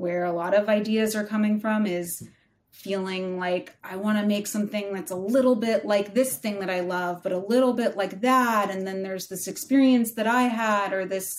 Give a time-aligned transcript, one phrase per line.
[0.00, 2.26] where a lot of ideas are coming from is
[2.70, 6.70] feeling like I want to make something that's a little bit like this thing that
[6.70, 8.70] I love, but a little bit like that.
[8.70, 11.30] And then there's this experience that I had or this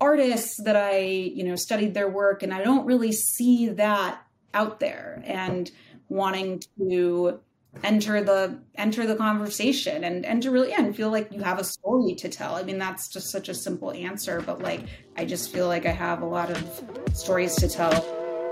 [0.00, 4.20] artist that I, you know, studied their work and I don't really see that
[4.52, 5.70] out there and
[6.08, 7.40] wanting to
[7.82, 11.64] enter the enter the conversation and and to really and feel like you have a
[11.64, 12.54] story to tell.
[12.54, 14.84] I mean that's just such a simple answer, but like
[15.16, 18.04] I just feel like I have a lot of stories to tell.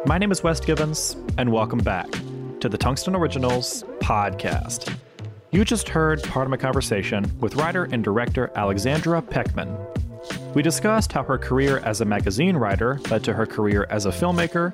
[0.06, 2.10] My name is west Gibbons and welcome back
[2.60, 4.94] to the Tungsten Originals podcast.
[5.50, 10.54] You just heard part of my conversation with writer and director Alexandra Pechman.
[10.54, 14.10] We discussed how her career as a magazine writer led to her career as a
[14.10, 14.72] filmmaker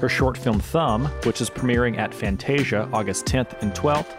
[0.00, 4.16] her short film Thumb, which is premiering at Fantasia August 10th and 12th,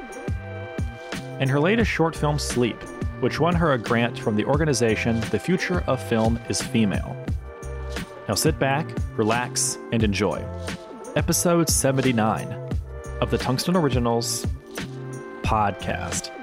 [1.40, 2.82] and her latest short film Sleep,
[3.20, 7.16] which won her a grant from the organization The Future of Film is Female.
[8.28, 10.46] Now sit back, relax, and enjoy.
[11.16, 12.70] Episode 79
[13.20, 14.46] of the Tungsten Originals
[15.42, 16.41] podcast.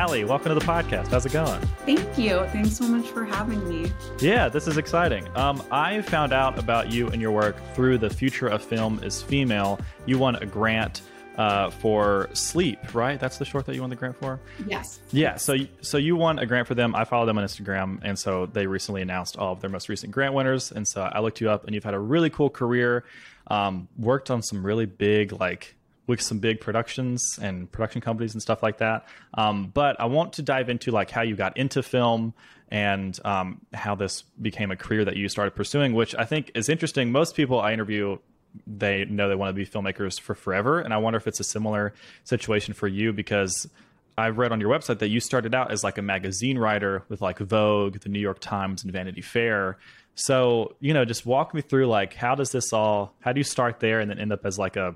[0.00, 1.08] Allie, welcome to the podcast.
[1.08, 1.60] How's it going?
[1.84, 2.46] Thank you.
[2.52, 3.92] Thanks so much for having me.
[4.18, 5.28] Yeah, this is exciting.
[5.36, 9.20] Um, I found out about you and your work through the Future of Film is
[9.20, 9.78] Female.
[10.06, 11.02] You won a grant
[11.36, 13.20] uh, for Sleep, right?
[13.20, 14.40] That's the short that you won the grant for.
[14.66, 15.00] Yes.
[15.12, 15.36] Yeah.
[15.36, 16.94] So, so you won a grant for them.
[16.94, 20.12] I follow them on Instagram, and so they recently announced all of their most recent
[20.12, 20.72] grant winners.
[20.72, 23.04] And so I looked you up, and you've had a really cool career.
[23.48, 28.42] Um, worked on some really big like with some big productions and production companies and
[28.42, 29.06] stuff like that.
[29.34, 32.34] Um, but I want to dive into like how you got into film
[32.68, 36.68] and um, how this became a career that you started pursuing, which I think is
[36.68, 37.12] interesting.
[37.12, 38.18] Most people I interview,
[38.66, 41.44] they know they want to be filmmakers for forever, and I wonder if it's a
[41.44, 43.68] similar situation for you because
[44.16, 47.20] I've read on your website that you started out as like a magazine writer with
[47.20, 49.78] like Vogue, the New York Times, and Vanity Fair.
[50.14, 53.44] So, you know, just walk me through like how does this all how do you
[53.44, 54.94] start there and then end up as like a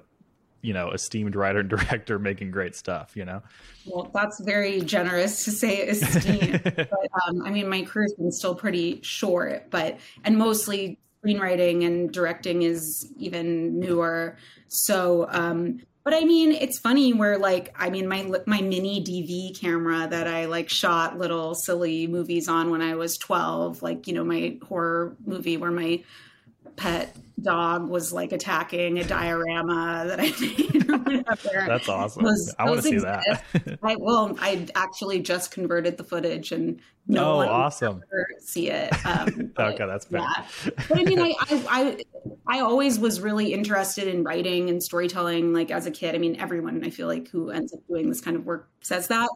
[0.64, 3.42] you know esteemed writer and director making great stuff you know?
[3.86, 8.54] Well that's very generous to say esteemed but um, i mean my career's been still
[8.54, 14.36] pretty short but and mostly screenwriting and directing is even newer.
[14.68, 19.58] So um but I mean, it's funny where like I mean my my mini DV
[19.58, 24.12] camera that I like shot little silly movies on when I was 12, like you
[24.12, 26.04] know my horror movie where my
[26.76, 31.66] pet dog was like attacking a diorama that I made or whatever.
[31.66, 32.24] That's awesome.
[32.24, 33.42] Those, I want to see that.
[33.82, 38.02] I well, I actually just converted the footage and no oh, one awesome.
[38.40, 38.92] see it.
[39.04, 40.20] Um, but, okay, that's fair.
[40.20, 40.72] Yeah.
[40.88, 42.04] But I mean, I, I, I,
[42.46, 45.52] I always was really interested in writing and storytelling.
[45.52, 48.20] Like as a kid, I mean, everyone I feel like who ends up doing this
[48.20, 49.28] kind of work says that.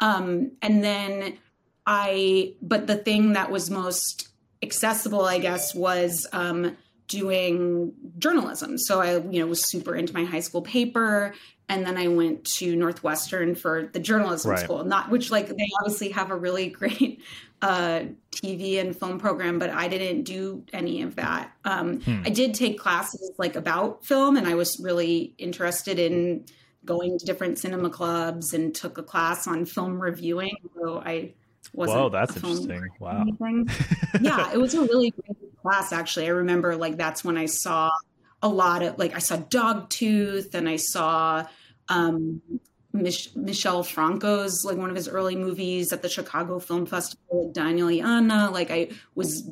[0.00, 1.38] Um, and then
[1.86, 4.28] I, but the thing that was most
[4.62, 6.76] accessible, I guess, was um,
[7.08, 8.78] doing journalism.
[8.78, 11.34] So I, you know, was super into my high school paper.
[11.68, 14.60] And then I went to Northwestern for the journalism right.
[14.60, 17.22] school, not which like they obviously have a really great
[17.62, 21.50] uh, TV and film program, but I didn't do any of that.
[21.64, 22.22] Um, hmm.
[22.24, 26.44] I did take classes like about film, and I was really interested in
[26.84, 30.56] going to different cinema clubs and took a class on film reviewing.
[30.78, 31.32] So I
[31.72, 31.98] wasn't.
[31.98, 32.86] Whoa, that's interesting!
[32.98, 33.24] Wow.
[34.20, 36.26] yeah, it was a really great class actually.
[36.26, 37.90] I remember like that's when i saw
[38.42, 41.46] a lot of like i saw dogtooth and i saw
[41.88, 42.42] um
[42.92, 47.54] Mich- michel franco's like one of his early movies at the chicago film festival like
[47.54, 48.50] daniel y Ana.
[48.50, 49.50] like i was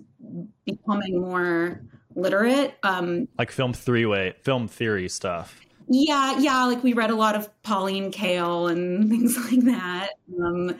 [0.64, 1.82] becoming more
[2.14, 5.58] literate um like film three way film theory stuff.
[5.88, 10.10] Yeah yeah like we read a lot of pauline kael and things like that.
[10.38, 10.76] Um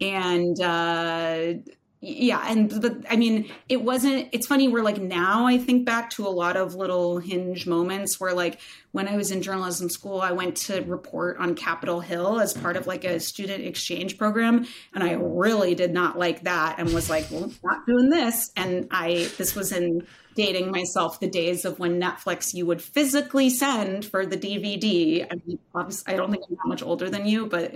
[0.00, 1.54] and uh
[2.04, 6.10] yeah and but i mean it wasn't it's funny we're like now i think back
[6.10, 8.60] to a lot of little hinge moments where like
[8.92, 12.76] when i was in journalism school i went to report on capitol hill as part
[12.76, 17.08] of like a student exchange program and i really did not like that and was
[17.08, 21.78] like well not doing this and i this was in dating myself the days of
[21.78, 25.24] when Netflix you would physically send for the DVD.
[25.30, 27.74] I mean, obviously, I don't think I'm that much older than you, but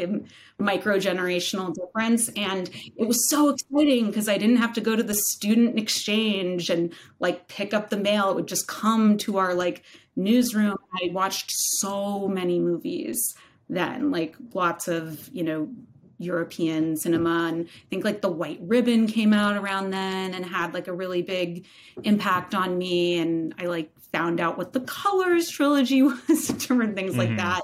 [0.58, 2.28] micro generational difference.
[2.30, 6.70] And it was so exciting because I didn't have to go to the student exchange
[6.70, 8.30] and like pick up the mail.
[8.30, 9.82] It would just come to our like
[10.16, 10.76] newsroom.
[10.94, 13.34] I watched so many movies
[13.68, 15.68] then, like lots of, you know,
[16.18, 17.48] European cinema.
[17.48, 20.92] And I think like The White Ribbon came out around then and had like a
[20.92, 21.66] really big
[22.02, 23.18] impact on me.
[23.18, 27.20] And I like found out what the Colors trilogy was, different things mm-hmm.
[27.20, 27.62] like that.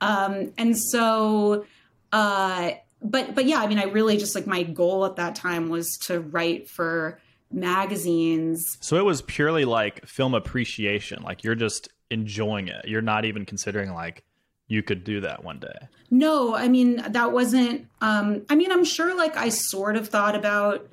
[0.00, 1.64] Um, and so,
[2.12, 2.72] uh,
[3.02, 5.96] but but yeah, I mean, I really just like my goal at that time was
[6.02, 7.20] to write for
[7.50, 8.78] magazines.
[8.80, 11.22] So it was purely like film appreciation.
[11.22, 12.86] Like you're just enjoying it.
[12.86, 14.24] You're not even considering like
[14.68, 15.88] you could do that one day.
[16.10, 20.34] No, I mean that wasn't um I mean I'm sure like I sort of thought
[20.34, 20.88] about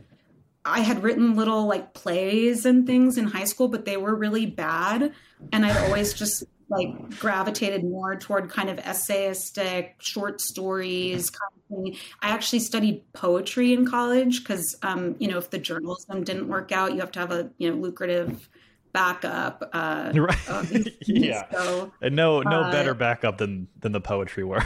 [0.65, 4.45] I had written little like plays and things in high school, but they were really
[4.45, 5.13] bad.
[5.51, 11.83] And I'd always just like gravitated more toward kind of essayistic short stories kind of
[11.83, 11.97] thing.
[12.21, 16.71] I actually studied poetry in college because um, you know, if the journalism didn't work
[16.71, 18.49] out, you have to have a you know lucrative
[18.93, 19.69] backup.
[19.73, 20.49] Uh, right.
[20.49, 20.63] Uh,
[21.05, 21.43] yeah.
[21.51, 24.63] So, and no, no uh, better backup than than the poetry world.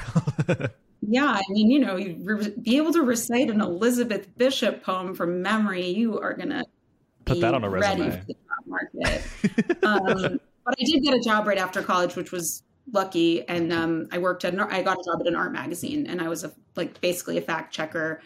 [1.02, 5.16] yeah, I mean, you know, you re- be able to recite an Elizabeth Bishop poem
[5.16, 6.64] from memory, you are gonna
[7.26, 8.24] put that on a resume.
[8.68, 9.24] market.
[9.84, 14.08] um, but I did get a job right after college, which was lucky, and um,
[14.12, 16.44] I worked at an, I got a job at an art magazine, and I was
[16.44, 18.22] a like basically a fact checker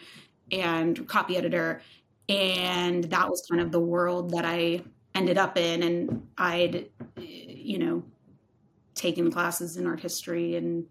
[0.50, 1.80] and copy editor,
[2.28, 4.82] and that was kind of the world that I
[5.14, 6.88] ended up in and i'd
[7.18, 8.02] you know
[8.94, 10.86] taken classes in art history and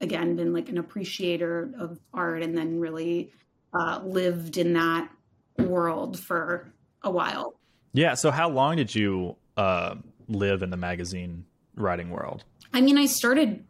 [0.00, 3.32] again been like an appreciator of art and then really
[3.74, 5.10] uh, lived in that
[5.58, 6.72] world for
[7.02, 7.54] a while.
[7.92, 9.96] Yeah so how long did you uh,
[10.28, 11.44] live in the magazine
[11.74, 12.44] writing world?
[12.72, 13.64] I mean i started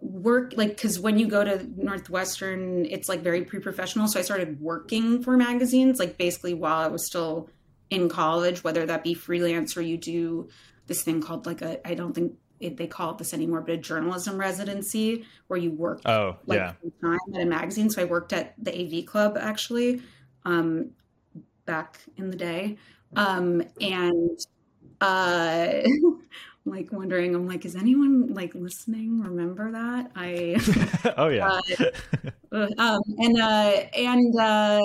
[0.00, 4.60] work like because when you go to northwestern it's like very pre-professional so i started
[4.60, 7.50] working for magazines like basically while i was still
[7.90, 10.48] in college, whether that be freelance or you do
[10.86, 13.74] this thing called like a, I don't think it, they call it this anymore, but
[13.74, 16.72] a journalism residency where you work oh, like yeah.
[17.02, 17.90] time at a magazine.
[17.90, 20.02] So I worked at the AV Club actually
[20.44, 20.90] um,
[21.66, 22.78] back in the day.
[23.16, 24.38] Um, and
[25.00, 25.72] uh,
[26.64, 29.20] like wondering, I'm like, is anyone like listening?
[29.20, 30.10] Remember that?
[30.14, 31.60] I, oh yeah.
[32.52, 34.82] uh, um, and, uh, and, uh,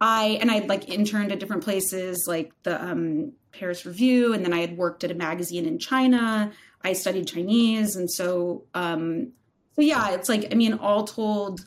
[0.00, 4.52] I and I'd like interned at different places like the um, Paris Review, and then
[4.52, 6.52] I had worked at a magazine in China.
[6.82, 9.32] I studied Chinese, and so um,
[9.74, 11.66] so yeah, it's like I mean, all told,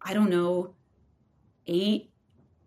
[0.00, 0.74] I don't know,
[1.66, 2.10] eight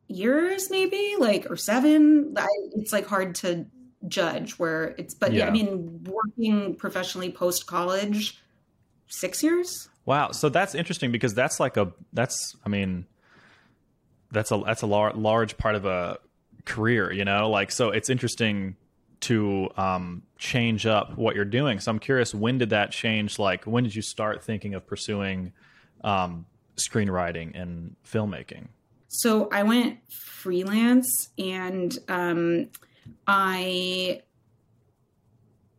[0.08, 2.34] years maybe, like or seven.
[2.38, 3.66] I, it's like hard to
[4.08, 8.42] judge where it's, but yeah, yeah I mean, working professionally post college,
[9.08, 9.90] six years.
[10.06, 13.06] Wow, so that's interesting because that's like a that's I mean
[14.32, 16.20] that's a that's a lar- large part of a
[16.66, 17.50] career, you know.
[17.50, 18.76] Like so, it's interesting
[19.22, 21.80] to um, change up what you're doing.
[21.80, 23.40] So I'm curious, when did that change?
[23.40, 25.54] Like, when did you start thinking of pursuing
[26.04, 26.46] um,
[26.76, 28.68] screenwriting and filmmaking?
[29.08, 32.70] So I went freelance, and um,
[33.26, 34.22] I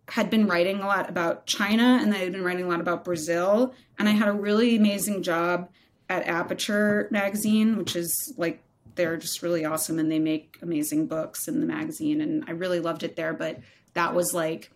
[0.09, 3.05] had been writing a lot about China, and I had been writing a lot about
[3.05, 5.69] Brazil, and I had a really amazing job
[6.09, 8.63] at Aperture magazine, which is like
[8.99, 12.81] they're just really awesome and they make amazing books in the magazine and I really
[12.81, 13.61] loved it there but
[13.95, 14.71] that was like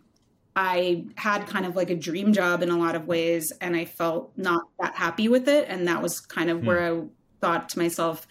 [0.55, 3.85] I had kind of like a dream job in a lot of ways and I
[3.85, 6.67] felt not that happy with it and that was kind of hmm.
[6.67, 7.03] where I
[7.41, 8.29] thought to myself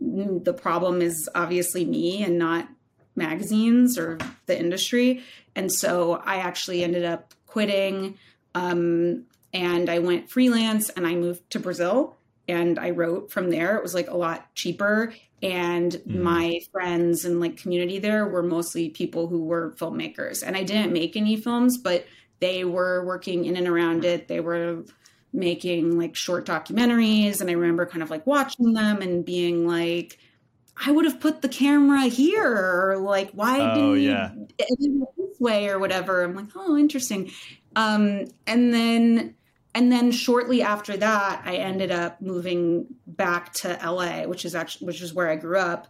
[0.00, 2.68] mm, the problem is obviously me and not
[3.16, 5.22] magazines or the industry
[5.56, 8.18] and so I actually ended up quitting
[8.54, 9.24] um,
[9.54, 12.18] and I went freelance and I moved to Brazil
[12.50, 13.76] and I wrote from there.
[13.76, 15.14] It was like a lot cheaper.
[15.42, 16.16] And mm.
[16.20, 20.42] my friends and like community there were mostly people who were filmmakers.
[20.44, 22.04] And I didn't make any films, but
[22.40, 24.28] they were working in and around it.
[24.28, 24.84] They were
[25.32, 27.40] making like short documentaries.
[27.40, 30.18] And I remember kind of like watching them and being like,
[30.82, 34.32] I would have put the camera here, or like, why oh, didn't yeah.
[34.78, 36.22] you this way, or whatever.
[36.22, 37.30] I'm like, oh, interesting.
[37.76, 39.34] Um, and then
[39.74, 44.88] and then shortly after that, I ended up moving back to LA, which is actually
[44.88, 45.86] which is where I grew up,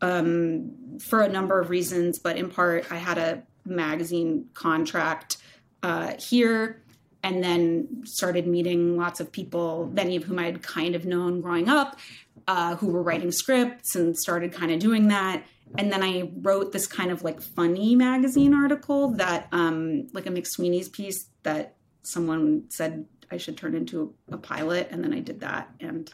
[0.00, 2.18] um, for a number of reasons.
[2.18, 5.38] But in part, I had a magazine contract
[5.82, 6.82] uh, here,
[7.24, 11.40] and then started meeting lots of people, many of whom I had kind of known
[11.40, 11.98] growing up,
[12.46, 15.42] uh, who were writing scripts, and started kind of doing that.
[15.76, 20.30] And then I wrote this kind of like funny magazine article that, um, like a
[20.30, 21.74] McSweeney's piece that
[22.04, 26.10] someone said I should turn into a, a pilot, and then I did that, and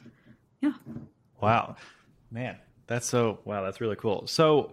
[0.61, 0.73] yeah.
[1.41, 1.77] Wow,
[2.31, 3.63] man, that's so wow.
[3.63, 4.27] That's really cool.
[4.27, 4.73] So,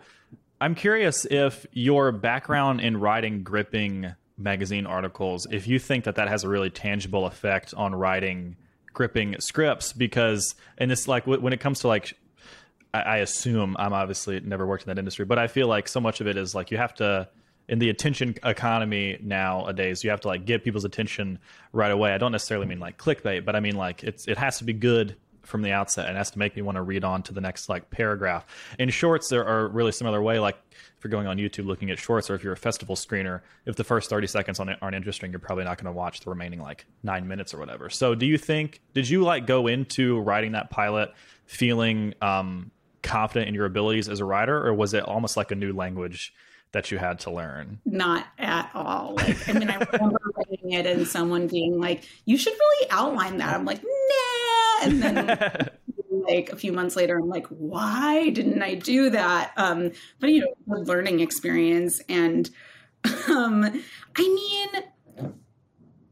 [0.59, 6.27] I'm curious if your background in writing gripping magazine articles, if you think that that
[6.27, 8.55] has a really tangible effect on writing
[8.93, 12.17] gripping scripts, because and it's like when it comes to like
[12.93, 16.21] I, assume I'm obviously never worked in that industry, but I feel like so much
[16.21, 17.27] of it is like you have to
[17.69, 21.39] in the attention economy nowadays, you have to like get people's attention
[21.73, 22.13] right away.
[22.13, 24.73] I don't necessarily mean like clickbait, but I mean like it's it has to be
[24.73, 25.15] good
[25.47, 27.69] from the outset and has to make me want to read on to the next
[27.69, 28.45] like paragraph.
[28.77, 30.39] In shorts, there are really similar way.
[30.39, 33.41] Like if you're going on YouTube looking at shorts, or if you're a festival screener,
[33.65, 36.19] if the first 30 seconds on it aren't interesting, you're probably not going to watch
[36.21, 37.89] the remaining like nine minutes or whatever.
[37.89, 41.13] So, do you think did you like go into writing that pilot
[41.45, 42.71] feeling um,
[43.01, 46.33] confident in your abilities as a writer, or was it almost like a new language?
[46.71, 47.79] That you had to learn?
[47.85, 49.15] Not at all.
[49.15, 53.37] Like, I mean, I remember writing it and someone being like, "You should really outline
[53.37, 55.69] that." I'm like, "Nah," and then
[56.27, 60.41] like a few months later, I'm like, "Why didn't I do that?" Um, but you
[60.41, 62.49] know, learning experience, and
[63.29, 63.63] um,
[64.15, 65.33] I mean,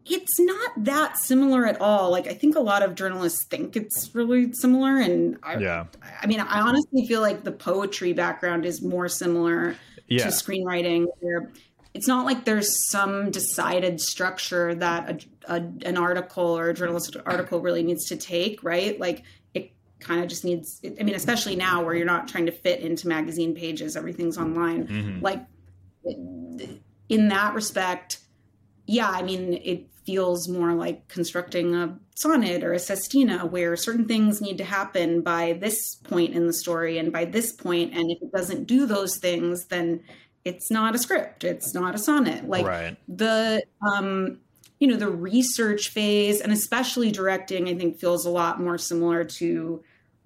[0.06, 2.12] it's not that similar at all.
[2.12, 5.86] Like I think a lot of journalists think it's really similar, and I, yeah,
[6.22, 9.76] I mean, I honestly feel like the poetry background is more similar
[10.08, 10.24] yeah.
[10.24, 11.52] to screenwriting where
[11.94, 17.22] it's not like there's some decided structure that a, a, an article or a journalistic
[17.26, 19.00] article really needs to take, right?
[19.00, 19.72] Like it
[20.02, 23.08] kind of just needs, I mean, especially now where you're not trying to fit into
[23.08, 24.88] magazine pages, everything's online.
[24.88, 25.24] Mm-hmm.
[25.24, 25.46] Like
[27.08, 28.20] in that respect,
[28.88, 34.06] yeah, I mean, it feels more like constructing a sonnet or a sestina where certain
[34.06, 38.12] things need to happen by this point in the story and by this point and
[38.12, 40.02] if it doesn't do those things then
[40.44, 42.98] it's not a script it's not a sonnet like right.
[43.08, 44.38] the um
[44.80, 49.24] you know the research phase and especially directing i think feels a lot more similar
[49.24, 49.84] to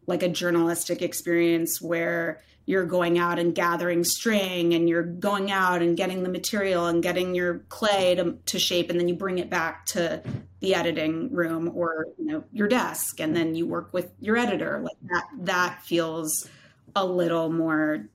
[0.08, 5.82] like a journalistic experience where you're going out and gathering string and you're going out
[5.82, 9.40] and getting the material and getting your clay to, to shape and then you bring
[9.40, 10.22] it back to
[10.60, 14.82] the editing room or you know your desk and then you work with your editor.
[14.84, 16.48] Like that that feels
[16.96, 18.06] a little more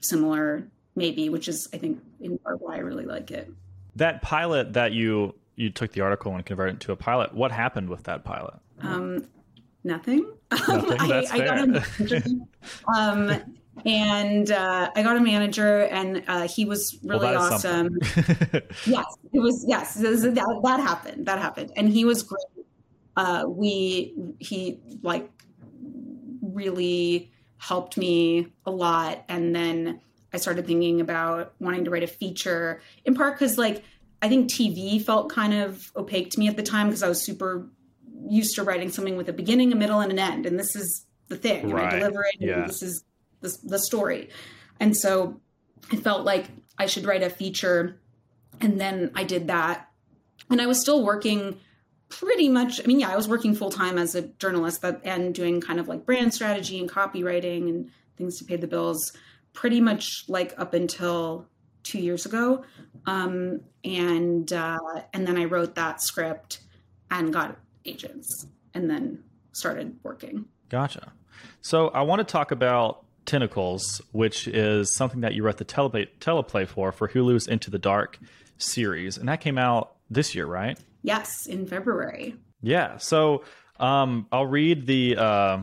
[0.00, 3.50] similar maybe which is i think in part why i really like it.
[3.96, 7.50] That pilot that you you took the article and converted it to a pilot what
[7.50, 8.56] happened with that pilot?
[8.82, 9.26] Um
[9.84, 10.30] nothing,
[10.68, 11.08] nothing?
[11.08, 12.34] That's I, fair.
[12.94, 13.42] I um
[13.84, 17.98] and uh, I got a manager, and uh, he was really well, awesome.
[18.86, 19.64] yes, it was.
[19.66, 21.26] Yes, it was, that, that happened.
[21.26, 22.66] That happened, and he was great.
[23.16, 25.28] Uh, we he like
[26.42, 30.00] really helped me a lot, and then
[30.32, 32.82] I started thinking about wanting to write a feature.
[33.04, 33.82] In part because like
[34.20, 37.24] I think TV felt kind of opaque to me at the time because I was
[37.24, 37.68] super
[38.28, 41.06] used to writing something with a beginning, a middle, and an end, and this is
[41.28, 41.70] the thing.
[41.70, 41.84] Right.
[41.84, 42.36] And I deliver it.
[42.38, 42.66] Yeah.
[42.66, 43.02] this is
[43.42, 44.30] the, the story.
[44.80, 45.40] And so
[45.90, 46.46] I felt like
[46.78, 48.00] I should write a feature.
[48.60, 49.88] And then I did that.
[50.50, 51.58] And I was still working
[52.08, 55.34] pretty much, I mean, yeah, I was working full time as a journalist but, and
[55.34, 59.12] doing kind of like brand strategy and copywriting and things to pay the bills
[59.54, 61.46] pretty much like up until
[61.82, 62.64] two years ago.
[63.06, 64.78] Um, and, uh,
[65.12, 66.60] and then I wrote that script
[67.10, 69.22] and got agents and then
[69.52, 70.46] started working.
[70.68, 71.12] Gotcha.
[71.60, 76.08] So I want to talk about Tentacles, which is something that you wrote the teleplay,
[76.20, 78.18] teleplay for for Hulu's Into the Dark
[78.58, 80.78] series, and that came out this year, right?
[81.02, 82.36] Yes, in February.
[82.62, 82.98] Yeah.
[82.98, 83.44] So
[83.80, 85.62] um, I'll read the uh,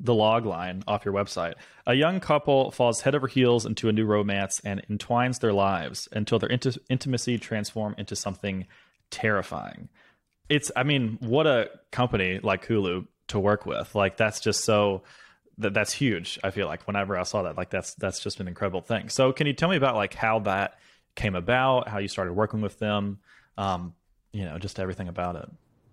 [0.00, 1.54] the log line off your website.
[1.86, 6.08] A young couple falls head over heels into a new romance and entwines their lives
[6.12, 8.66] until their int- intimacy transform into something
[9.10, 9.88] terrifying.
[10.48, 13.94] It's, I mean, what a company like Hulu to work with.
[13.94, 15.02] Like that's just so
[15.62, 16.38] that that's huge.
[16.44, 19.08] I feel like whenever I saw that, like that's that's just an incredible thing.
[19.08, 20.78] So, can you tell me about like how that
[21.14, 23.18] came about, how you started working with them,
[23.58, 23.94] um,
[24.32, 25.48] you know, just everything about it?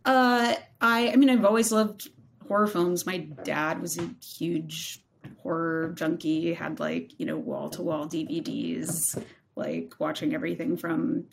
[0.06, 2.10] Uh, I I mean, I've always loved
[2.48, 3.06] horror films.
[3.06, 5.02] My dad was a huge
[5.42, 6.54] horror junkie.
[6.54, 9.22] Had like you know wall to wall DVDs,
[9.56, 11.26] like watching everything from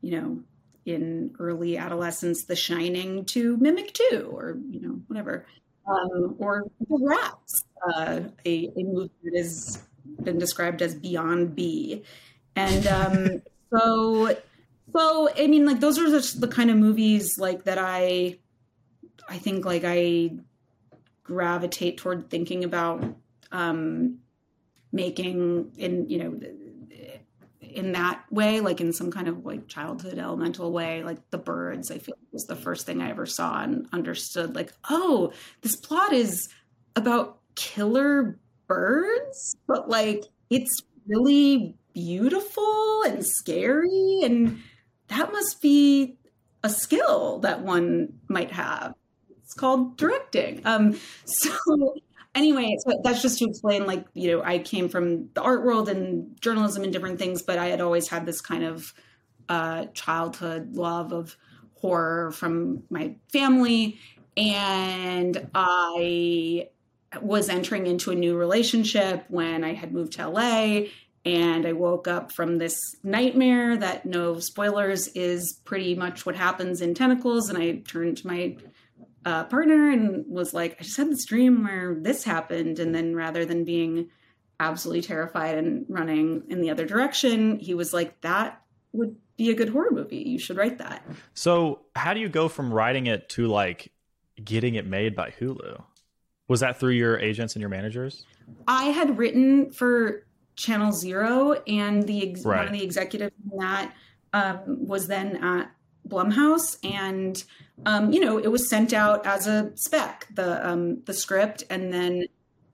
[0.00, 0.40] you know
[0.86, 5.46] in early adolescence, The Shining to Mimic Two, or you know whatever
[5.86, 9.82] um, or Rats, uh, a, a movie that has
[10.22, 12.02] been described as beyond B.
[12.56, 14.36] And um, so,
[14.92, 18.38] so I mean, like those are the, the kind of movies like that I,
[19.28, 20.30] I think like I
[21.22, 23.02] gravitate toward thinking about
[23.50, 24.18] um,
[24.92, 26.40] making in you know
[27.74, 31.90] in that way, like in some kind of like childhood elemental way, like the birds,
[31.90, 36.12] I feel was the first thing I ever saw and understood like, oh, this plot
[36.12, 36.48] is
[36.96, 44.60] about killer birds, but like it's really beautiful and scary and
[45.08, 46.16] that must be
[46.62, 48.94] a skill that one might have.
[49.42, 50.62] It's called directing.
[50.64, 51.94] Um, so
[52.34, 55.88] anyway, so that's just to explain, like, you know, I came from the art world
[55.88, 58.92] and journalism and different things, but I had always had this kind of
[59.48, 61.36] uh, childhood love of
[61.74, 63.98] horror from my family.
[64.36, 66.68] and I
[67.22, 70.86] was entering into a new relationship when I had moved to LA
[71.24, 76.80] and I woke up from this nightmare that no spoilers is pretty much what happens
[76.80, 78.56] in Tentacles and I turned to my
[79.24, 83.14] uh, partner and was like I just had this dream where this happened and then
[83.14, 84.10] rather than being
[84.60, 88.62] absolutely terrified and running in the other direction he was like that
[88.92, 91.04] would be a good horror movie you should write that
[91.34, 93.92] So, how do you go from writing it to like
[94.42, 95.82] getting it made by Hulu?
[96.48, 98.26] Was that through your agents and your managers?
[98.68, 100.26] I had written for
[100.56, 103.94] Channel Zero, and the ex- one of the executives in that
[104.32, 105.70] um, was then at
[106.08, 107.42] Blumhouse, and
[107.86, 111.92] um, you know it was sent out as a spec, the um, the script, and
[111.92, 112.26] then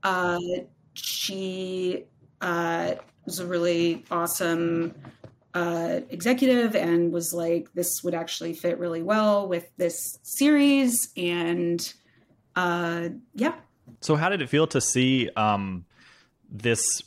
[0.03, 0.39] uh,
[0.95, 2.05] she
[2.41, 2.95] uh,
[3.25, 4.95] was a really awesome
[5.55, 11.93] uh, executive and was like, this would actually fit really well with this series, and
[12.57, 13.55] uh, yeah,
[14.01, 15.85] So, how did it feel to see um,
[16.51, 17.03] this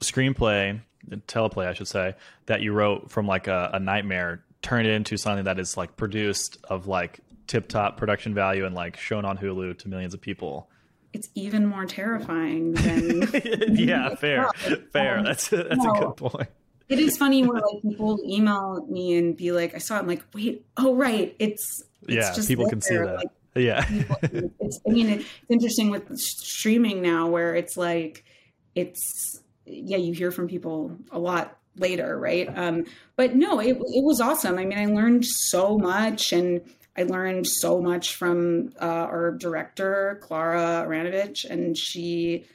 [0.00, 0.80] screenplay,
[1.26, 2.14] teleplay, I should say,
[2.46, 5.96] that you wrote from like a, a nightmare turn it into something that is like
[5.96, 10.20] produced of like tip top production value and like shown on Hulu to millions of
[10.20, 10.68] people?
[11.12, 13.22] it's even more terrifying than
[13.76, 14.46] yeah, fair,
[14.92, 15.18] fair.
[15.18, 16.48] Um, That's a, that's a good point.
[16.88, 20.06] it is funny where like people email me and be like, I saw it, I'm
[20.06, 23.16] like, wait, oh right, it's, it's Yeah, just people can see that.
[23.16, 23.26] Like,
[23.56, 24.16] Yeah, people-
[24.60, 28.24] it's, I mean, it's interesting with streaming now where it's like,
[28.76, 32.48] it's yeah, you hear from people a lot later, right?
[32.56, 32.84] Um,
[33.16, 34.58] but no, it it was awesome.
[34.58, 36.60] I mean, I learned so much, and
[36.96, 42.46] I learned so much from uh, our director Clara Aranovich, and she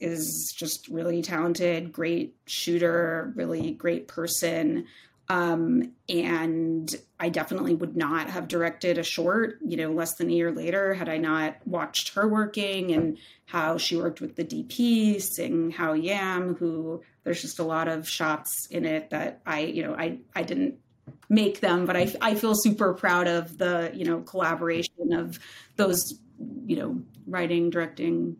[0.00, 4.86] is just really talented, great shooter, really great person.
[5.30, 10.32] Um, and I definitely would not have directed a short, you know, less than a
[10.32, 15.22] year later had I not watched her working and how she worked with the DP,
[15.22, 19.84] Sing Howe Yam, who there's just a lot of shots in it that I, you
[19.84, 20.80] know, I, I didn't
[21.28, 25.38] make them, but I, I feel super proud of the, you know, collaboration of
[25.76, 26.18] those,
[26.66, 28.36] you know, writing, directing,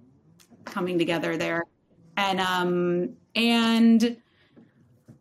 [0.65, 1.63] coming together there.
[2.17, 4.17] And, um, and,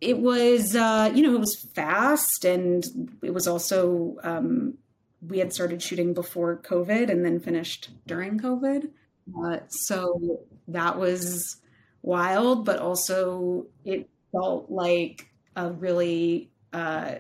[0.02, 2.86] it was uh, you know it was fast and
[3.22, 4.78] it was also um,
[5.22, 8.90] we had started shooting before covid and then finished during covid.
[9.44, 11.58] Uh, so that was
[12.02, 17.16] wild but also it felt like a really uh,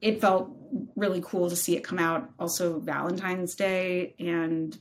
[0.00, 0.50] it felt
[0.94, 4.78] really cool to see it come out also valentine's day and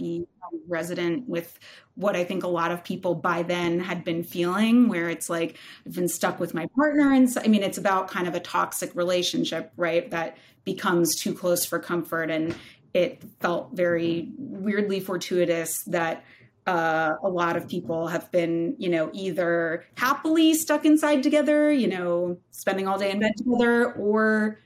[0.00, 0.26] be
[0.66, 1.58] resident with
[1.94, 5.56] what I think a lot of people by then had been feeling, where it's like,
[5.86, 7.12] I've been stuck with my partner.
[7.12, 10.10] And so, I mean, it's about kind of a toxic relationship, right?
[10.10, 12.30] That becomes too close for comfort.
[12.30, 12.54] And
[12.94, 16.24] it felt very weirdly fortuitous that
[16.66, 21.88] uh, a lot of people have been, you know, either happily stuck inside together, you
[21.88, 24.58] know, spending all day in bed together, or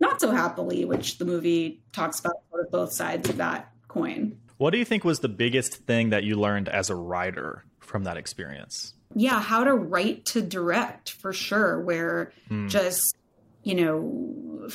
[0.00, 4.38] not so happily, which the movie talks about sort of both sides of that coin.
[4.58, 8.04] What do you think was the biggest thing that you learned as a writer from
[8.04, 8.94] that experience?
[9.14, 12.68] yeah how to write to direct for sure where Hmm.
[12.68, 13.16] just
[13.62, 14.68] you know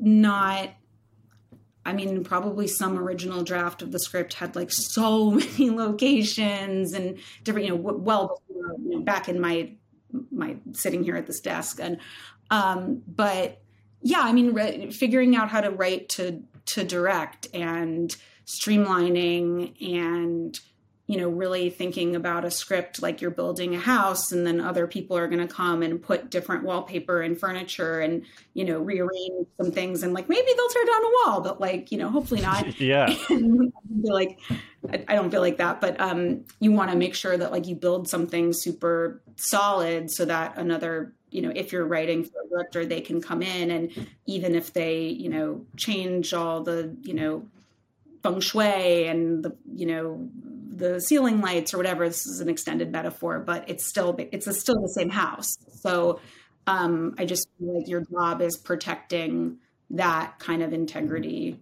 [0.00, 0.70] not
[1.84, 7.18] i mean probably some original draft of the script had like so many locations and
[7.42, 9.72] different you know well before, you know, back in my
[10.30, 11.98] my sitting here at this desk and
[12.52, 13.60] um but
[14.00, 18.14] yeah i mean re- figuring out how to write to to direct and
[18.58, 20.58] streamlining and
[21.06, 24.86] you know really thinking about a script like you're building a house and then other
[24.86, 29.46] people are going to come and put different wallpaper and furniture and you know rearrange
[29.60, 32.40] some things and like maybe they'll tear down a wall but like you know hopefully
[32.40, 33.14] not Yeah.
[34.02, 34.38] Like
[35.08, 37.74] I don't feel like that, but um, you want to make sure that like you
[37.74, 42.86] build something super solid so that another, you know, if you're writing for a director,
[42.86, 47.44] they can come in and even if they, you know, change all the, you know,
[48.22, 50.28] feng shui and the, you know,
[50.74, 52.08] the ceiling lights or whatever.
[52.08, 55.56] This is an extended metaphor, but it's still it's a, still the same house.
[55.82, 56.20] So
[56.66, 59.58] um, I just feel like your job is protecting
[59.90, 61.58] that kind of integrity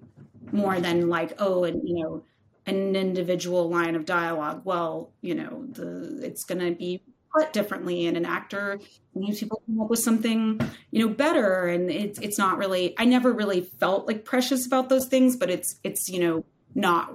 [0.53, 2.23] more than like oh and you know
[2.67, 7.01] an individual line of dialogue well you know the it's going to be
[7.35, 8.81] put differently and an actor
[9.15, 10.61] needs people come up with something
[10.91, 14.89] you know better and it's it's not really i never really felt like precious about
[14.89, 17.13] those things but it's it's you know not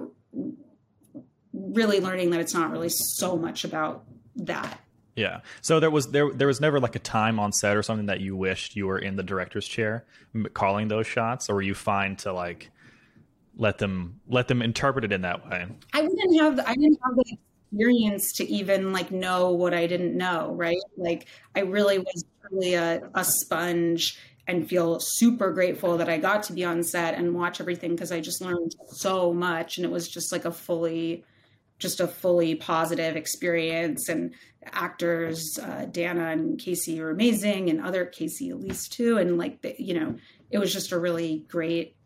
[1.52, 4.04] really learning that it's not really so much about
[4.36, 4.80] that
[5.16, 5.40] Yeah.
[5.62, 8.20] So there was there there was never like a time on set or something that
[8.20, 10.04] you wished you were in the director's chair
[10.54, 12.72] calling those shots, or were you fine to like
[13.56, 15.66] let them let them interpret it in that way.
[15.92, 17.36] I wouldn't have I didn't have the
[17.74, 20.76] experience to even like know what I didn't know, right?
[20.96, 26.44] Like I really was really a, a sponge and feel super grateful that I got
[26.44, 29.90] to be on set and watch everything because I just learned so much and it
[29.90, 31.24] was just like a fully
[31.78, 34.32] just a fully positive experience and
[34.64, 39.74] actors uh, Dana and Casey are amazing and other Casey Elise too and like the,
[39.78, 40.14] you know
[40.50, 41.96] it was just a really great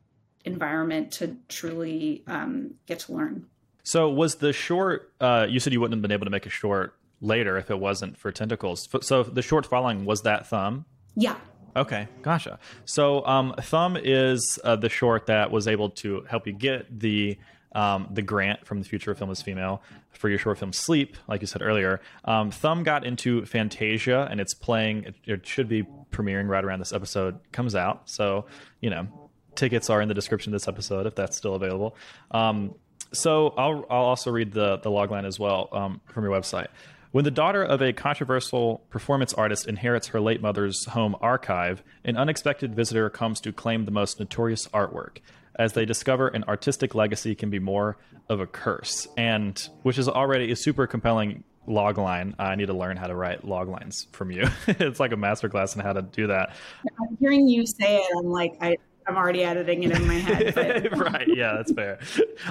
[0.44, 3.46] environment to truly um, get to learn.
[3.88, 5.14] So was the short?
[5.18, 7.78] Uh, you said you wouldn't have been able to make a short later if it
[7.78, 8.86] wasn't for tentacles.
[9.00, 10.84] So the short following was that thumb.
[11.16, 11.36] Yeah.
[11.74, 12.58] Okay, gotcha.
[12.84, 17.38] So um, thumb is uh, the short that was able to help you get the
[17.72, 21.16] um, the grant from the Future of Film is Female for your short film Sleep,
[21.26, 22.02] like you said earlier.
[22.26, 25.04] Um, Thumb got into Fantasia, and it's playing.
[25.04, 28.10] It, it, should be premiering right around this episode comes out.
[28.10, 28.44] So
[28.80, 31.96] you know, tickets are in the description of this episode if that's still available.
[32.30, 32.74] Um,
[33.12, 36.68] so I'll I'll also read the the logline as well um, from your website.
[37.10, 42.18] When the daughter of a controversial performance artist inherits her late mother's home archive, an
[42.18, 45.18] unexpected visitor comes to claim the most notorious artwork
[45.58, 47.96] as they discover an artistic legacy can be more
[48.28, 52.34] of a curse, and which is already a super compelling log line.
[52.38, 54.46] I need to learn how to write log lines from you.
[54.66, 56.54] it's like a masterclass in how to do that.
[57.00, 58.06] I'm hearing you say it.
[58.16, 58.76] I'm like, I,
[59.08, 60.54] I'm already editing it in my head.
[60.54, 60.98] But...
[61.12, 61.26] right.
[61.26, 61.98] Yeah, that's fair.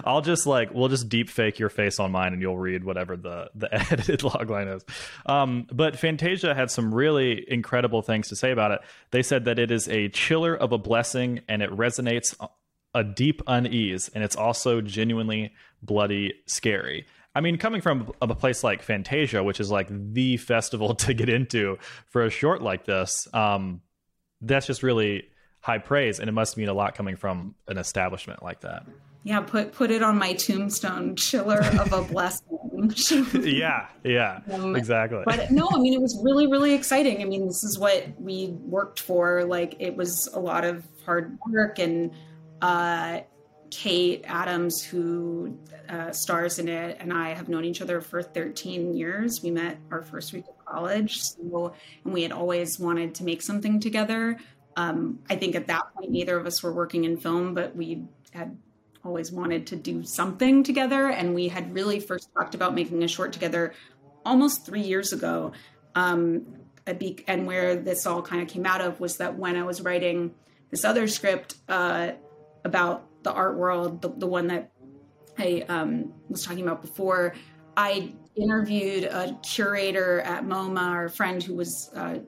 [0.03, 3.15] I'll just like we'll just deep fake your face on mine and you'll read whatever
[3.15, 4.83] the the edited logline is.
[5.25, 8.79] Um, but Fantasia had some really incredible things to say about it.
[9.11, 12.35] They said that it is a chiller of a blessing and it resonates
[12.95, 17.05] a deep unease, and it's also genuinely bloody scary.
[17.35, 21.29] I mean, coming from a place like Fantasia, which is like the festival to get
[21.29, 23.81] into for a short like this, um,
[24.41, 25.29] that's just really
[25.67, 28.86] high praise, and it must mean a lot coming from an establishment like that.
[29.23, 32.47] Yeah, put put it on my tombstone, chiller of a blessing.
[33.43, 35.23] yeah, yeah, um, exactly.
[35.25, 37.21] But no, I mean, it was really, really exciting.
[37.21, 39.43] I mean, this is what we worked for.
[39.43, 42.12] Like, it was a lot of hard work and
[42.62, 43.19] uh,
[43.69, 48.93] Kate Adams, who uh, stars in it, and I have known each other for 13
[48.93, 49.43] years.
[49.43, 51.73] We met our first week of college, so,
[52.06, 54.38] and we had always wanted to make something together.
[54.77, 58.05] Um, I think at that point, neither of us were working in film, but we
[58.31, 58.57] had
[59.03, 61.09] always wanted to do something together.
[61.09, 63.73] And we had really first talked about making a short together
[64.25, 65.51] almost three years ago.
[65.95, 66.45] Um,
[67.27, 70.33] and where this all kind of came out of was that when I was writing
[70.69, 72.11] this other script, uh,
[72.63, 74.71] about the art world, the, the one that
[75.37, 77.33] I um, was talking about before,
[77.75, 82.19] I interviewed a curator at MoMA, our friend who was uh,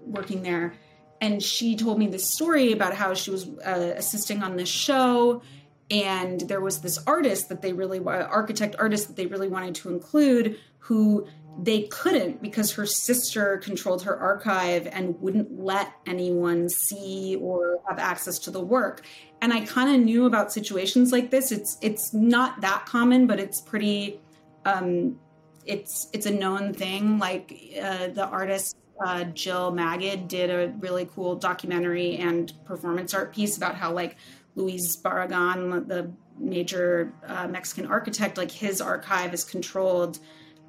[0.00, 0.74] working there,
[1.20, 5.42] and she told me this story about how she was uh, assisting on this show,
[5.90, 9.88] and there was this artist that they really, architect artist that they really wanted to
[9.88, 11.26] include, who
[11.58, 17.98] they couldn't because her sister controlled her archive and wouldn't let anyone see or have
[17.98, 19.04] access to the work.
[19.40, 21.50] And i kind of knew about situations like this.
[21.50, 24.20] It's it's not that common but it's pretty
[24.64, 25.18] um
[25.64, 27.18] it's it's a known thing.
[27.18, 33.34] Like uh, the artist uh, jill magid did a really cool documentary and performance art
[33.34, 34.16] piece about how like
[34.54, 40.18] luis barragan the major uh, mexican architect like his archive is controlled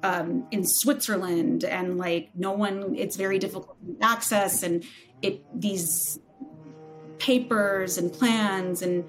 [0.02, 4.84] um, in Switzerland, and like no one, it's very difficult to access, and
[5.22, 6.18] it these
[7.18, 9.04] papers and plans and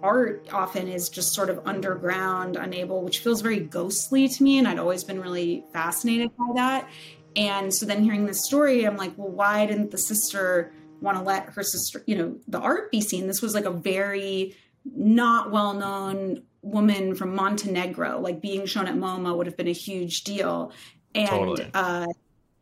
[0.00, 4.68] art often is just sort of underground, unable, which feels very ghostly to me, and
[4.68, 6.88] I'd always been really fascinated by that.
[7.36, 11.22] And so then hearing this story, I'm like, well, why didn't the sister want to
[11.22, 13.26] let her sister, you know, the art be seen?
[13.26, 18.94] This was like a very not well known woman from Montenegro, like being shown at
[18.94, 20.72] MoMA would have been a huge deal.
[21.14, 21.70] And totally.
[21.74, 22.06] uh,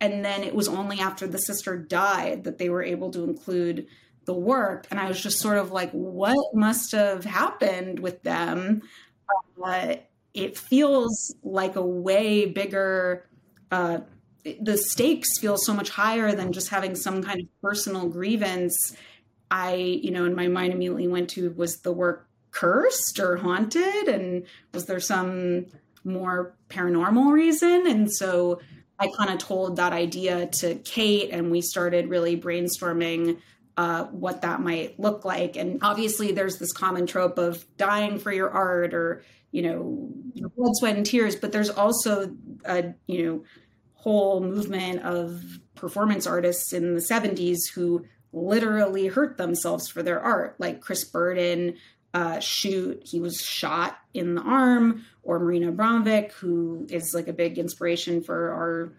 [0.00, 3.86] and then it was only after the sister died that they were able to include
[4.26, 4.86] the work.
[4.90, 8.82] And I was just sort of like, what must have happened with them?
[9.62, 9.96] Uh,
[10.34, 13.26] it feels like a way bigger.
[13.70, 14.00] Uh,
[14.60, 18.96] the stakes feel so much higher than just having some kind of personal grievance.
[19.50, 24.08] I, you know, in my mind immediately went to was the work cursed or haunted?
[24.08, 25.66] And was there some
[26.04, 27.86] more paranormal reason?
[27.86, 28.60] And so
[28.98, 33.38] i kind of told that idea to kate and we started really brainstorming
[33.76, 35.56] uh, what that might look like.
[35.56, 40.10] And obviously there's this common trope of dying for your art or you know
[40.56, 43.44] blood sweat and tears but there's also a you know
[44.06, 50.54] whole movement of performance artists in the 70s who literally hurt themselves for their art
[50.58, 51.74] like chris burden
[52.16, 57.32] uh, shoot, he was shot in the arm, or Marina Abramovic, who is like a
[57.34, 58.92] big inspiration for our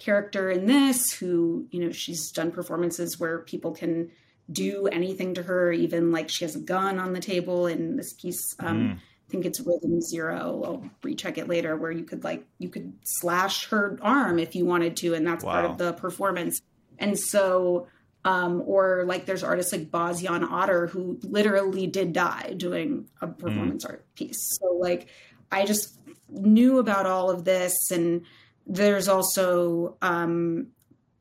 [0.00, 4.10] character in this, who, you know, she's done performances where people can
[4.50, 8.12] do anything to her, even like she has a gun on the table in this
[8.14, 8.42] piece.
[8.58, 8.98] Um, mm.
[9.28, 10.62] I think it's Rhythm Zero.
[10.64, 14.64] I'll recheck it later, where you could like you could slash her arm if you
[14.64, 15.52] wanted to, and that's wow.
[15.52, 16.60] part of the performance.
[16.98, 17.88] And so
[18.26, 23.84] um, or like there's artists like Bas-Jan Ader who literally did die doing a performance
[23.84, 23.90] mm.
[23.90, 24.58] art piece.
[24.60, 25.06] So like
[25.52, 25.96] I just
[26.28, 28.22] knew about all of this and
[28.66, 30.66] there's also um,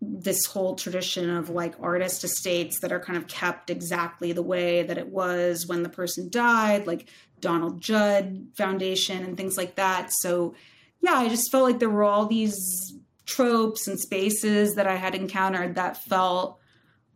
[0.01, 4.81] this whole tradition of like artist estates that are kind of kept exactly the way
[4.81, 7.07] that it was when the person died, like
[7.41, 10.11] Donald Judd Foundation and things like that.
[10.11, 10.55] So
[11.01, 12.93] yeah, I just felt like there were all these
[13.25, 16.59] tropes and spaces that I had encountered that felt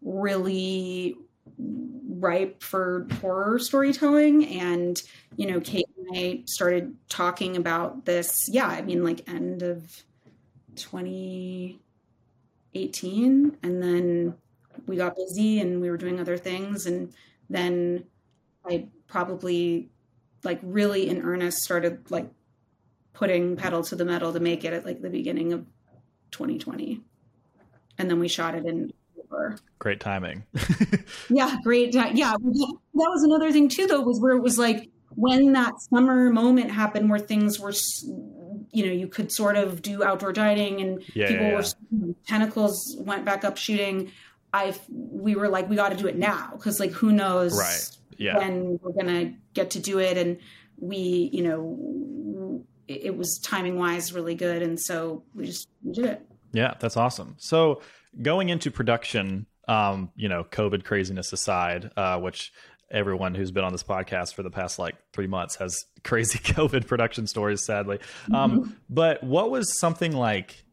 [0.02, 1.16] really
[1.58, 4.46] ripe for horror storytelling.
[4.46, 5.02] And
[5.36, 10.04] you know kate and i started talking about this yeah i mean like end of
[10.76, 14.36] 2018 and then
[14.86, 16.86] we got busy and we were doing other things.
[16.86, 17.14] And
[17.50, 18.06] then
[18.66, 19.90] i probably
[20.44, 22.30] like really in earnest started like
[23.14, 25.66] putting pedal to the metal to make it at like the beginning of
[26.32, 27.02] 2020
[27.98, 28.92] and then we shot it in
[29.80, 30.44] Great timing.
[31.30, 31.94] yeah, great.
[31.94, 36.30] Yeah, that was another thing too, though, was where it was like when that summer
[36.30, 37.74] moment happened where things were,
[38.72, 42.06] you know, you could sort of do outdoor dining and yeah, people yeah, yeah.
[42.08, 44.12] were tentacles went back up shooting.
[44.54, 47.98] I we were like, we got to do it now because like who knows right.
[48.18, 48.38] Yeah.
[48.38, 50.38] when we're gonna get to do it, and
[50.78, 56.06] we, you know, it, was timing wise really good, and so we just we did
[56.06, 56.26] it.
[56.52, 57.36] Yeah, that's awesome.
[57.38, 57.82] So
[58.22, 62.52] going into production, um, you know, COVID craziness aside, uh, which
[62.92, 66.88] everyone who's been on this podcast for the past like three months has crazy COVID
[66.88, 68.00] production stories, sadly.
[68.34, 68.72] Um, mm-hmm.
[68.90, 70.64] But what was something like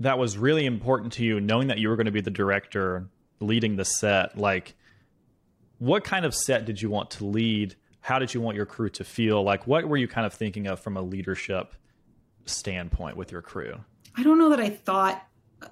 [0.00, 3.08] that was really important to you, knowing that you were going to be the director
[3.40, 4.38] leading the set?
[4.38, 4.74] Like,
[5.78, 7.74] what kind of set did you want to lead?
[8.00, 9.42] How did you want your crew to feel?
[9.42, 11.74] Like, what were you kind of thinking of from a leadership
[12.44, 13.76] standpoint with your crew?
[14.16, 15.26] I don't know that I thought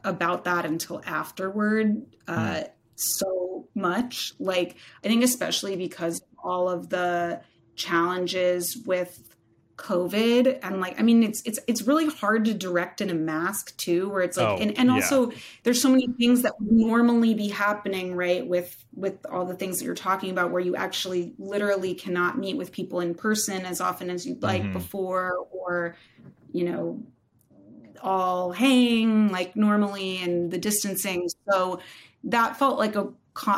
[0.05, 2.69] about that until afterward uh, mm.
[2.95, 4.33] so much.
[4.39, 7.43] Like, I think, especially because all of the
[7.77, 9.37] challenges with
[9.83, 13.77] COVID and like I mean it's it's it's really hard to direct in a mask
[13.77, 15.37] too where it's like oh, and, and also yeah.
[15.65, 19.79] there's so many things that would normally be happening right with with all the things
[19.79, 23.81] that you're talking about where you actually literally cannot meet with people in person as
[23.81, 24.73] often as you'd like mm-hmm.
[24.73, 25.97] before or
[26.53, 27.03] you know
[28.03, 31.29] all hang like normally and the distancing.
[31.49, 31.81] So
[32.25, 33.09] that felt like a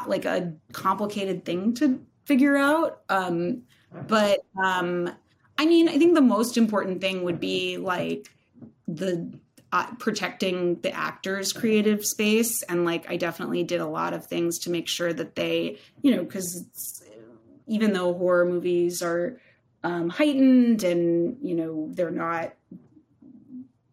[0.06, 3.02] like a complicated thing to figure out.
[3.08, 3.62] Um,
[4.06, 5.10] but um,
[5.58, 8.30] I mean, I think the most important thing would be like
[8.88, 9.32] the
[9.72, 14.58] uh, protecting the actors' creative space, and like I definitely did a lot of things
[14.60, 17.02] to make sure that they, you know, because
[17.66, 19.40] even though horror movies are
[19.82, 22.54] um, heightened and you know they're not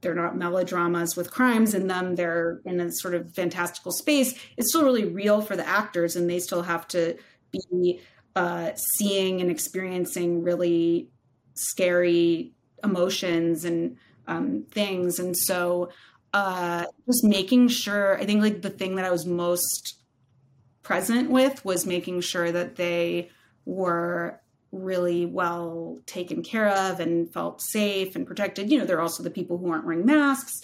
[0.02, 4.70] they're not melodramas with crimes in them they're in a sort of fantastical space it's
[4.70, 6.16] still really real for the actors.
[6.16, 7.18] And they still have to
[7.52, 8.00] be
[8.36, 11.10] uh, seeing and experiencing really
[11.54, 12.52] scary
[12.84, 15.90] emotions and um, things and so
[16.34, 19.98] uh, just making sure i think like the thing that i was most
[20.84, 23.30] present with was making sure that they
[23.66, 28.72] were really well taken care of and felt safe and protected.
[28.72, 30.62] You know, they're also the people who aren't wearing masks.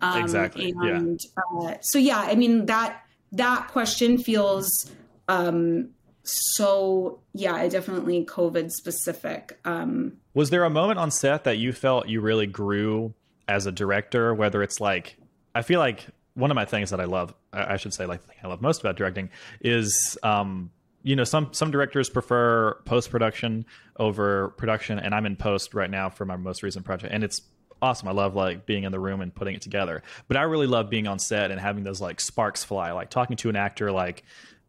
[0.00, 0.72] Um, exactly.
[0.76, 1.68] And yeah.
[1.68, 4.90] Uh, so, yeah, I mean that that question feels
[5.28, 5.90] um,
[6.22, 7.20] so.
[7.32, 9.58] Yeah, definitely COVID specific.
[9.64, 13.14] Um, Was there a moment on set that you felt you really grew
[13.48, 14.34] as a director?
[14.34, 15.16] Whether it's like,
[15.54, 18.48] I feel like one of my things that I love, I should say, like I
[18.48, 19.30] love most about directing
[19.60, 20.70] is um,
[21.02, 23.64] you know some some directors prefer post production
[23.96, 27.42] over production and i'm in post right now for my most recent project and it's
[27.82, 30.66] awesome i love like being in the room and putting it together but i really
[30.66, 33.90] love being on set and having those like sparks fly like talking to an actor
[33.90, 34.24] like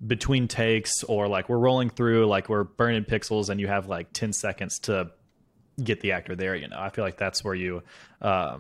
[0.06, 4.12] between takes or like we're rolling through like we're burning pixels and you have like
[4.14, 5.12] 10 seconds to
[5.84, 7.84] get the actor there you know i feel like that's where you
[8.22, 8.58] uh,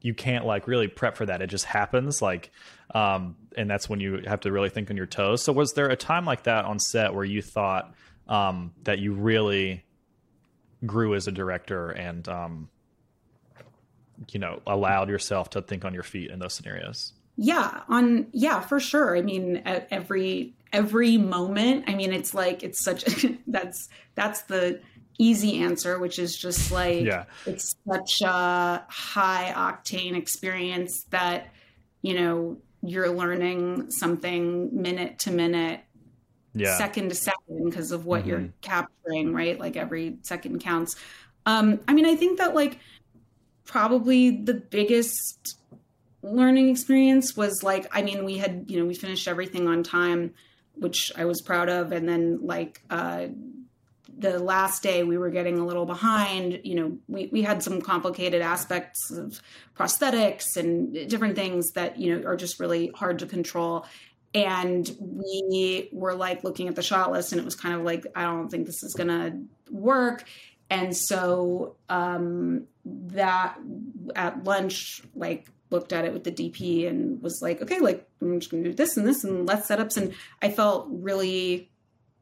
[0.00, 2.50] you can't like really prep for that it just happens like
[2.94, 5.42] um, and that's when you have to really think on your toes.
[5.42, 7.92] So, was there a time like that on set where you thought
[8.28, 9.84] um, that you really
[10.86, 12.68] grew as a director and um,
[14.30, 17.12] you know allowed yourself to think on your feet in those scenarios?
[17.40, 19.16] Yeah, on yeah, for sure.
[19.16, 21.84] I mean, at every every moment.
[21.86, 24.80] I mean, it's like it's such that's that's the
[25.18, 27.24] easy answer, which is just like yeah.
[27.46, 31.52] it's such a high octane experience that
[32.02, 35.80] you know you're learning something minute to minute
[36.54, 36.76] yeah.
[36.76, 38.30] second to second because of what mm-hmm.
[38.30, 40.94] you're capturing right like every second counts
[41.44, 42.78] um i mean i think that like
[43.64, 45.58] probably the biggest
[46.22, 50.34] learning experience was like i mean we had you know we finished everything on time
[50.74, 51.92] which i was proud of.
[51.92, 53.26] And then like uh
[54.16, 57.80] the last day we were getting a little behind you know we, we had some
[57.80, 59.40] complicated aspects of
[59.76, 63.86] prosthetics and different things that you know are just really hard to control.
[64.34, 68.06] And we were like looking at the shot list and it was kind of like
[68.14, 70.24] i don't think this is to work.
[70.70, 73.56] And so um that
[74.16, 78.38] at lunch like looked at it with the dp and was like okay like i'm
[78.38, 81.70] just going to do this and this and less setups and i felt really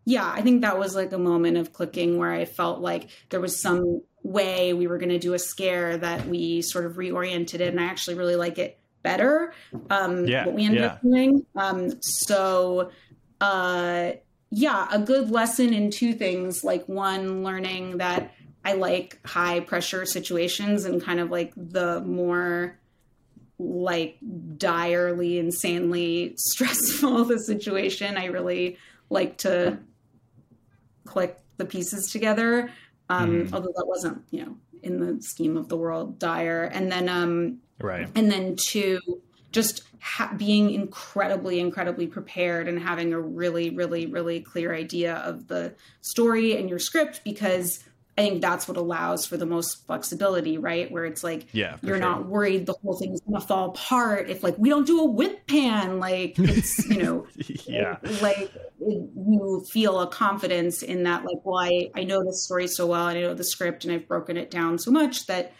[0.05, 3.41] yeah i think that was like a moment of clicking where i felt like there
[3.41, 7.61] was some way we were going to do a scare that we sort of reoriented
[7.61, 9.55] it and i actually really like it better
[9.89, 10.87] um, yeah, what we ended yeah.
[10.87, 11.47] up doing.
[11.55, 12.91] Um, so,
[13.41, 14.13] uh,
[14.51, 16.65] yeah, a good lesson in two things.
[16.65, 22.79] Like one, learning that I like high pressure situations and kind of like the more
[23.59, 24.19] like
[24.57, 28.17] direly, insanely stressful the situation.
[28.17, 29.79] I really like to
[31.05, 32.71] click the pieces together.
[33.09, 33.53] Um, mm.
[33.53, 36.65] Although that wasn't, you know, in the scheme of the world dire.
[36.65, 38.09] And then, um, Right.
[38.15, 39.01] And then two,
[39.53, 45.49] just ha- being incredibly, incredibly prepared and having a really, really, really clear idea of
[45.49, 47.85] the story and your script because
[48.19, 50.91] I think that's what allows for the most flexibility, right?
[50.91, 52.01] Where it's like yeah, you're sure.
[52.01, 55.01] not worried the whole thing is going to fall apart if like we don't do
[55.01, 57.27] a whip pan, like it's you know,
[57.67, 58.51] yeah, like
[58.81, 63.09] you feel a confidence in that, like, well, I I know this story so well,
[63.09, 65.53] and I know the script, and I've broken it down so much that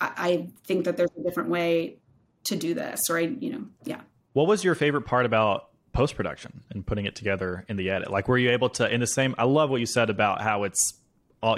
[0.00, 1.98] I, I think that there's a different way
[2.44, 4.00] to do this, or I, you know, yeah.
[4.32, 8.10] What was your favorite part about post production and putting it together in the edit?
[8.10, 9.34] Like, were you able to, in the same?
[9.36, 10.94] I love what you said about how it's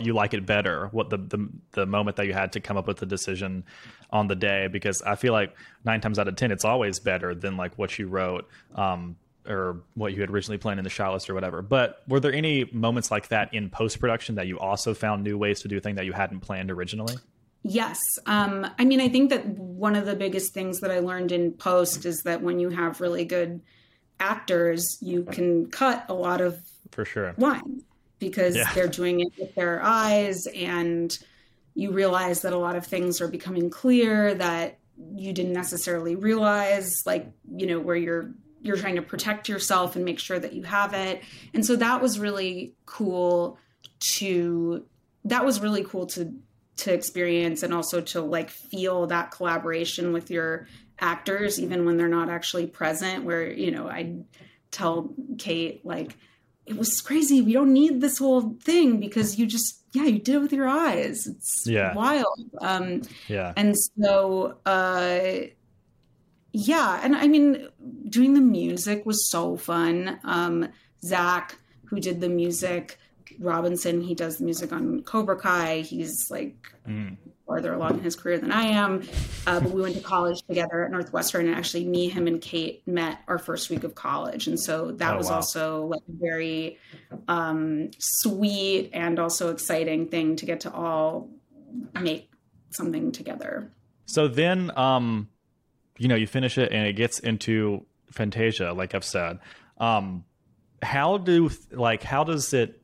[0.00, 0.88] you like it better.
[0.92, 3.64] What the the the moment that you had to come up with the decision
[4.10, 7.34] on the day, because I feel like nine times out of ten, it's always better
[7.34, 8.48] than like what you wrote.
[8.74, 9.16] Um,
[9.48, 11.62] or what you had originally planned in the shot list or whatever.
[11.62, 15.38] But were there any moments like that in post production that you also found new
[15.38, 17.14] ways to do things that you hadn't planned originally?
[17.62, 17.98] Yes.
[18.26, 21.52] Um, I mean, I think that one of the biggest things that I learned in
[21.52, 23.62] post is that when you have really good
[24.20, 27.82] actors, you can cut a lot of for sure lines
[28.20, 28.72] because yeah.
[28.74, 31.18] they're doing it with their eyes and
[31.74, 34.78] you realize that a lot of things are becoming clear that
[35.16, 38.30] you didn't necessarily realize like you know where you're
[38.60, 41.22] you're trying to protect yourself and make sure that you have it
[41.54, 43.58] and so that was really cool
[43.98, 44.84] to
[45.24, 46.34] that was really cool to
[46.76, 50.66] to experience and also to like feel that collaboration with your
[50.98, 54.14] actors even when they're not actually present where you know i
[54.70, 56.16] tell kate like
[56.70, 60.36] it was crazy we don't need this whole thing because you just yeah you did
[60.36, 61.92] it with your eyes it's yeah.
[61.94, 65.40] wild um yeah and so uh
[66.52, 67.68] yeah and i mean
[68.08, 70.68] doing the music was so fun um
[71.04, 72.98] zach who did the music
[73.38, 74.00] Robinson.
[74.00, 75.80] He does the music on Cobra Kai.
[75.80, 76.56] He's like
[76.86, 77.16] mm.
[77.50, 79.02] Farther along in his career than I am.
[79.44, 82.86] Uh, but we went to college together at Northwestern, and actually, me, him, and Kate
[82.86, 85.34] met our first week of college, and so that oh, was wow.
[85.34, 86.78] also like a very
[87.26, 91.28] um, sweet and also exciting thing to get to all
[92.00, 92.30] make
[92.70, 93.72] something together.
[94.06, 95.28] So then, um,
[95.98, 99.40] you know, you finish it, and it gets into Fantasia, like I've said.
[99.78, 100.24] Um,
[100.82, 102.79] how do like how does it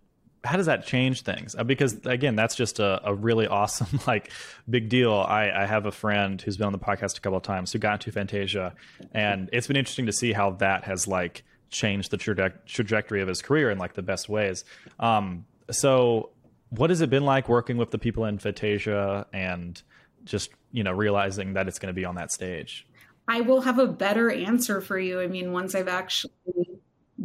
[0.46, 1.54] how does that change things?
[1.56, 4.30] Uh, because again, that's just a, a really awesome, like,
[4.68, 5.12] big deal.
[5.12, 7.78] I, I, have a friend who's been on the podcast a couple of times who
[7.78, 8.74] got into Fantasia,
[9.12, 13.28] and it's been interesting to see how that has like changed the traje- trajectory of
[13.28, 14.64] his career in like the best ways.
[15.00, 16.30] Um, so,
[16.70, 19.80] what has it been like working with the people in Fantasia and
[20.24, 22.86] just you know realizing that it's going to be on that stage?
[23.28, 25.20] I will have a better answer for you.
[25.20, 26.32] I mean, once I've actually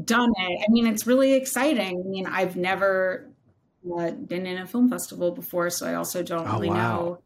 [0.04, 0.66] done it.
[0.68, 2.04] I mean, it's really exciting.
[2.06, 3.30] I mean, I've never
[3.98, 6.96] uh, been in a film festival before, so I also don't oh, really wow.
[6.96, 7.22] know.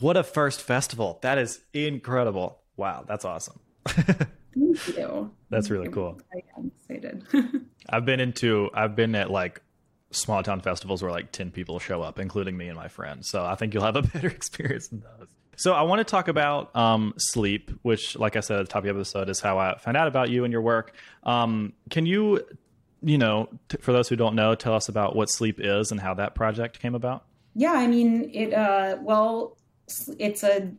[0.00, 1.18] What a first festival!
[1.22, 2.60] That is incredible.
[2.76, 3.60] Wow, that's awesome.
[3.86, 5.30] Thank you.
[5.48, 6.20] That's really cool.
[6.56, 7.24] I'm excited.
[7.88, 8.70] I've been into.
[8.74, 9.62] I've been at like
[10.10, 13.44] small town festivals where like 10 people show up including me and my friend so
[13.44, 16.74] i think you'll have a better experience than those so I want to talk about
[16.76, 19.76] um, sleep, which, like I said at the top of the episode, is how I
[19.78, 20.94] found out about you and your work.
[21.24, 22.40] Um, can you
[23.02, 26.00] you know, t- for those who don't know, tell us about what Sleep is and
[26.00, 27.24] how that project came about.
[27.54, 29.56] Yeah, I mean, it, uh, well,
[30.18, 30.72] it's a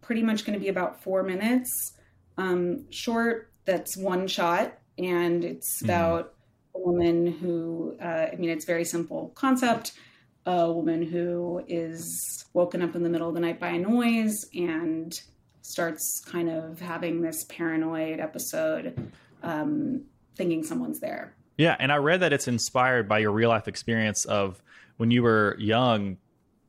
[0.00, 1.92] pretty much going to be about four minutes
[2.38, 4.78] um, short that's one shot.
[4.98, 5.84] And it's mm-hmm.
[5.86, 6.34] about
[6.74, 9.92] a woman who, uh, I mean, it's very simple concept.
[10.44, 14.44] A woman who is woken up in the middle of the night by a noise
[14.54, 15.20] and
[15.62, 19.12] starts kind of having this paranoid episode,
[19.42, 20.02] um,
[20.36, 21.34] thinking someone's there.
[21.56, 24.60] Yeah, and I read that it's inspired by your real life experience of
[24.96, 26.16] when you were young,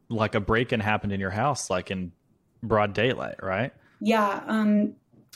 [0.09, 2.11] like a break in happened in your house, like in
[2.61, 3.73] broad daylight, right?
[3.99, 4.43] Yeah.
[4.45, 4.95] Um,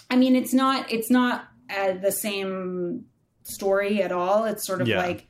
[0.10, 3.06] I mean, it's not it's not uh, the same
[3.44, 4.46] story at all.
[4.46, 5.02] It's sort of yeah.
[5.02, 5.28] like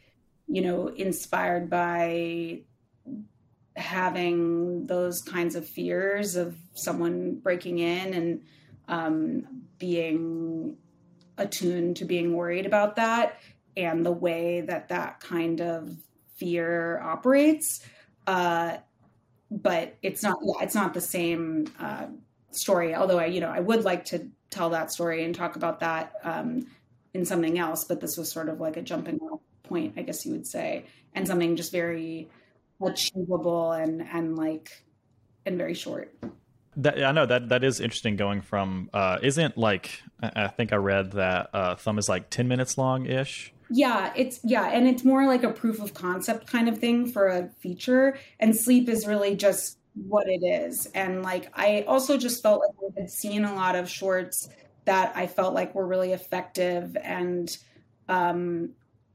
[0.47, 2.61] you know inspired by
[3.77, 8.41] having those kinds of fears of someone breaking in and
[8.87, 10.77] um, being
[11.37, 13.39] attuned to being worried about that
[13.75, 15.95] and the way that that kind of
[16.35, 17.85] fear operates.
[18.25, 18.77] Uh,
[19.51, 22.07] but it's not, yeah, it's not the same uh,
[22.51, 22.95] story.
[22.95, 26.13] Although I, you know, I would like to tell that story and talk about that
[26.23, 26.67] um,
[27.13, 27.85] in something else.
[27.85, 30.85] But this was sort of like a jumping off point, I guess you would say,
[31.13, 32.29] and something just very
[32.81, 34.83] achievable and and like
[35.45, 36.13] and very short.
[36.77, 38.15] That, I know that that is interesting.
[38.15, 42.47] Going from uh, isn't like I think I read that uh, Thumb is like ten
[42.47, 43.51] minutes long ish.
[43.69, 47.27] Yeah, it's yeah, and it's more like a proof of concept kind of thing for
[47.27, 48.17] a feature.
[48.39, 50.85] And sleep is really just what it is.
[50.93, 54.47] And like I also just felt like I had seen a lot of shorts
[54.85, 57.55] that I felt like were really effective and
[58.07, 58.69] um,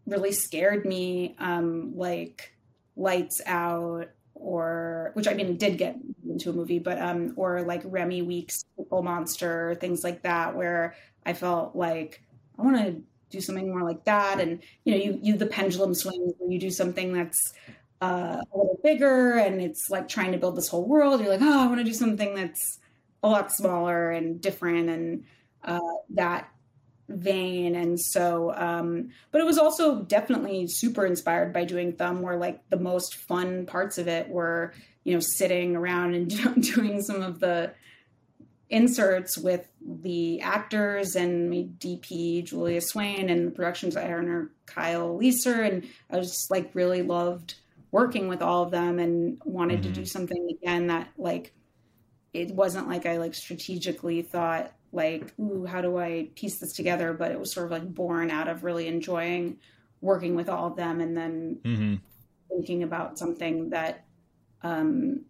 [0.07, 1.35] really scared me.
[1.39, 2.52] Um, like
[2.97, 5.97] Lights Out or which I mean did get
[6.29, 11.33] into a movie, but um or like Remy Weeks, Monster, things like that, where I
[11.33, 12.23] felt like
[12.59, 14.41] I want to do something more like that.
[14.41, 17.55] And you know, you you the pendulum swings where you do something that's
[18.01, 21.21] uh, a little bigger and it's like trying to build this whole world.
[21.21, 22.79] You're like, oh, I want to do something that's
[23.23, 25.25] a lot smaller and different and
[25.65, 25.79] uh,
[26.11, 26.52] that
[27.13, 32.37] vein and so um but it was also definitely super inspired by doing thumb where
[32.37, 34.73] like the most fun parts of it were
[35.05, 37.73] you know sitting around and doing some of the
[38.71, 45.67] inserts with the actors and me dp julia swain and the production designer kyle leeser
[45.67, 47.55] and i was just like really loved
[47.91, 49.93] working with all of them and wanted mm-hmm.
[49.93, 51.53] to do something again that like
[52.33, 57.13] it wasn't like i like strategically thought like, ooh, how do I piece this together?
[57.13, 59.59] But it was sort of like born out of really enjoying
[60.01, 61.95] working with all of them and then mm-hmm.
[62.49, 64.05] thinking about something that
[64.63, 65.25] um,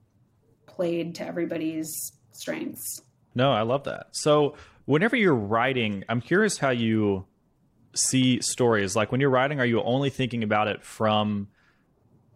[0.66, 3.02] played to everybody's strengths.
[3.34, 4.08] No, I love that.
[4.12, 7.26] So, whenever you're writing, I'm curious how you
[7.94, 8.96] see stories.
[8.96, 11.48] Like when you're writing, are you only thinking about it from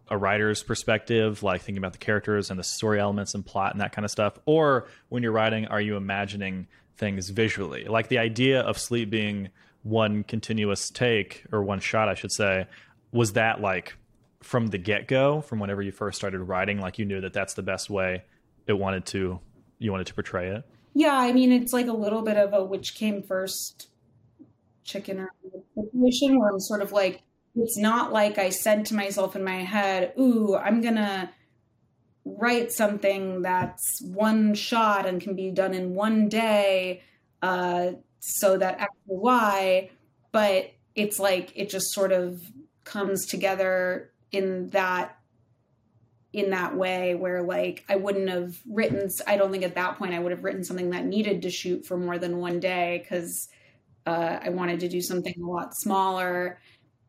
[0.09, 3.81] a writer's perspective, like thinking about the characters and the story elements and plot and
[3.81, 4.39] that kind of stuff?
[4.45, 6.67] Or when you're writing, are you imagining
[6.97, 7.85] things visually.
[7.85, 9.49] Like the idea of sleep being
[9.83, 12.67] one continuous take or one shot, I should say,
[13.11, 13.95] was that like
[14.41, 17.53] from the get go, from whenever you first started writing, like you knew that that's
[17.53, 18.23] the best way
[18.65, 19.39] it wanted to,
[19.79, 20.63] you wanted to portray it?
[20.93, 23.89] Yeah, I mean, it's like a little bit of a which came first
[24.83, 25.31] chicken or
[25.75, 27.21] situation where I'm sort of like,
[27.55, 31.29] it's not like I said to myself in my head, ooh, I'm going to
[32.37, 37.01] write something that's one shot and can be done in one day
[37.41, 39.89] uh, so that X or Y,
[40.31, 42.41] but it's like it just sort of
[42.83, 45.17] comes together in that
[46.33, 50.13] in that way where like I wouldn't have written I don't think at that point
[50.13, 53.47] I would have written something that needed to shoot for more than one day because
[54.05, 56.59] uh, I wanted to do something a lot smaller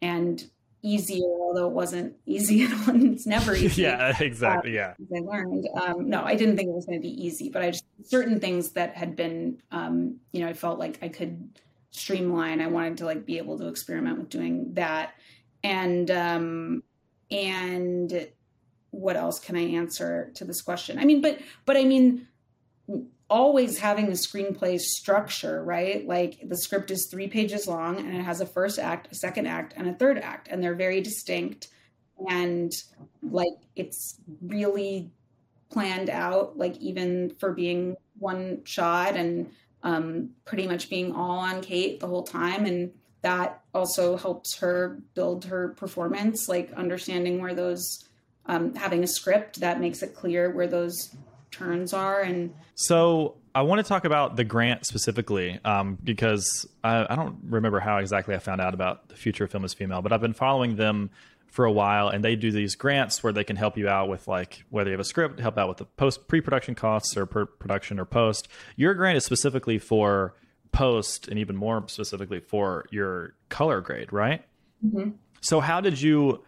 [0.00, 0.42] and
[0.83, 3.12] easier, although it wasn't easy at all.
[3.12, 3.83] It's never easy.
[3.83, 4.79] yeah, exactly.
[4.79, 5.18] Um, yeah.
[5.18, 5.68] I learned.
[5.81, 8.41] Um, no, I didn't think it was going to be easy, but I just certain
[8.41, 11.59] things that had been, um, you know, I felt like I could
[11.91, 12.61] streamline.
[12.61, 15.14] I wanted to like be able to experiment with doing that,
[15.62, 16.83] and um,
[17.31, 18.29] and
[18.91, 20.99] what else can I answer to this question?
[20.99, 22.26] I mean, but but I mean
[23.31, 26.07] always having the screenplay structure, right?
[26.07, 29.47] Like the script is three pages long and it has a first act, a second
[29.47, 31.68] act, and a third act, and they're very distinct.
[32.29, 32.72] And
[33.22, 35.11] like it's really
[35.70, 39.51] planned out, like even for being one shot and
[39.83, 42.64] um, pretty much being all on Kate the whole time.
[42.64, 48.05] And that also helps her build her performance, like understanding where those,
[48.47, 51.14] um, having a script that makes it clear where those
[51.51, 57.07] turns are and so i want to talk about the grant specifically um, because I,
[57.09, 60.03] I, don't remember how exactly i found out about the future of film is female
[60.03, 61.11] but i've been following them
[61.49, 64.28] for a while and they do these grants where they can help you out with
[64.28, 67.99] like whether you have a script help out with the post pre-production costs or production
[67.99, 68.49] or post.
[68.76, 70.34] Your grant is specifically for
[70.72, 74.44] post and even more specifically for your color grade right?
[74.84, 75.11] Mm-hmm.
[75.40, 76.44] so how did you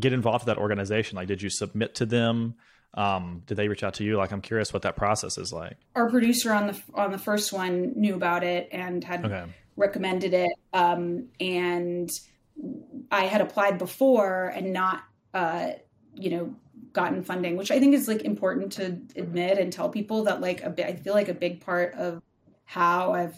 [0.00, 1.16] get involved with that organization?
[1.16, 2.54] Like did you submit to them
[2.96, 5.76] um, did they reach out to you like i'm curious what that process is like
[5.94, 9.44] our producer on the on the first one knew about it and had okay.
[9.76, 12.10] recommended it um, and
[13.10, 15.70] I had applied before and not, uh,
[16.14, 16.54] you know,
[16.92, 20.62] gotten funding, which I think is like important to admit and tell people that like
[20.62, 22.22] a I feel like a big part of
[22.64, 23.36] how I've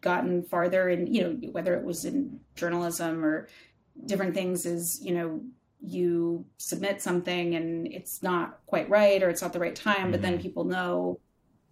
[0.00, 3.48] gotten farther and, you know, whether it was in journalism or
[4.04, 5.40] different things is, you know,
[5.80, 10.10] you submit something and it's not quite right or it's not the right time, mm-hmm.
[10.12, 10.42] but then mm-hmm.
[10.42, 11.20] people know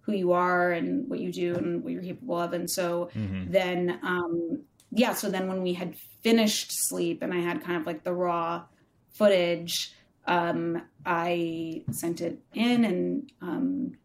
[0.03, 2.53] who you are and what you do and what you're capable of.
[2.53, 3.51] And so mm-hmm.
[3.51, 7.87] then, um, yeah, so then when we had finished Sleep and I had kind of
[7.87, 8.65] like the raw
[9.11, 9.95] footage,
[10.27, 13.97] um, I sent it in and um,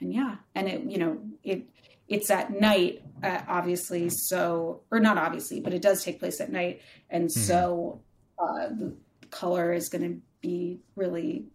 [0.00, 1.68] and yeah, and it you know it
[2.08, 6.50] it's at night uh, obviously so or not obviously but it does take place at
[6.50, 6.80] night
[7.10, 7.40] and mm-hmm.
[7.40, 8.00] so
[8.38, 8.94] uh, the
[9.30, 11.46] color is going to be really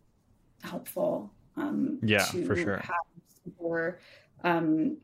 [0.61, 2.95] helpful um, yeah for sure have
[3.43, 3.99] super,
[4.43, 4.97] um,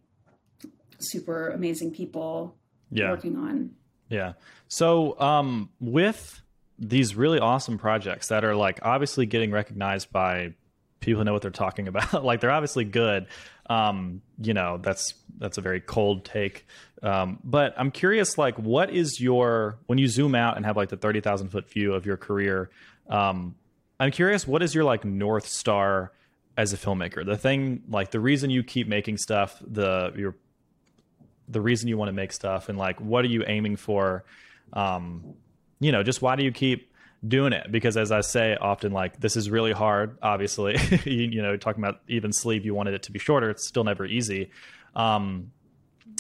[0.99, 2.55] super amazing people
[2.91, 3.09] yeah.
[3.11, 3.71] working on.
[4.09, 4.33] Yeah.
[4.67, 6.41] So um, with
[6.77, 10.53] these really awesome projects that are like obviously getting recognized by
[10.99, 13.27] people who know what they're talking about, like they're obviously good.
[13.69, 16.65] Um, you know, that's that's a very cold take.
[17.01, 20.89] Um, but I'm curious, like, what is your when you zoom out and have like
[20.89, 22.69] the thirty thousand foot view of your career?
[23.09, 23.55] Um,
[23.99, 26.11] I'm curious, what is your like north star
[26.57, 27.25] as a filmmaker?
[27.25, 30.35] The thing, like, the reason you keep making stuff, the your
[31.49, 34.23] the reason you want to make stuff and like what are you aiming for
[34.73, 35.33] um
[35.79, 36.93] you know just why do you keep
[37.27, 41.41] doing it because as i say often like this is really hard obviously you, you,
[41.41, 44.51] know talking about even sleep you wanted it to be shorter it's still never easy
[44.95, 45.51] um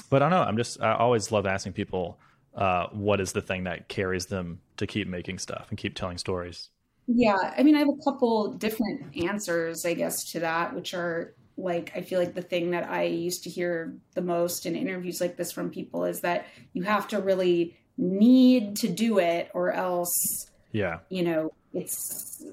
[0.09, 0.43] but i don't know.
[0.43, 2.19] I'm just i always love asking people
[2.55, 6.17] uh what is the thing that carries them to keep making stuff and keep telling
[6.17, 6.69] stories?
[7.07, 11.33] Yeah i mean i have a couple different answers i guess to that which are
[11.59, 15.21] like I feel like the thing that I used to hear the most in interviews
[15.21, 19.71] like this from people is that you have to really need to do it or
[19.71, 20.99] else yeah.
[21.09, 22.43] you know it's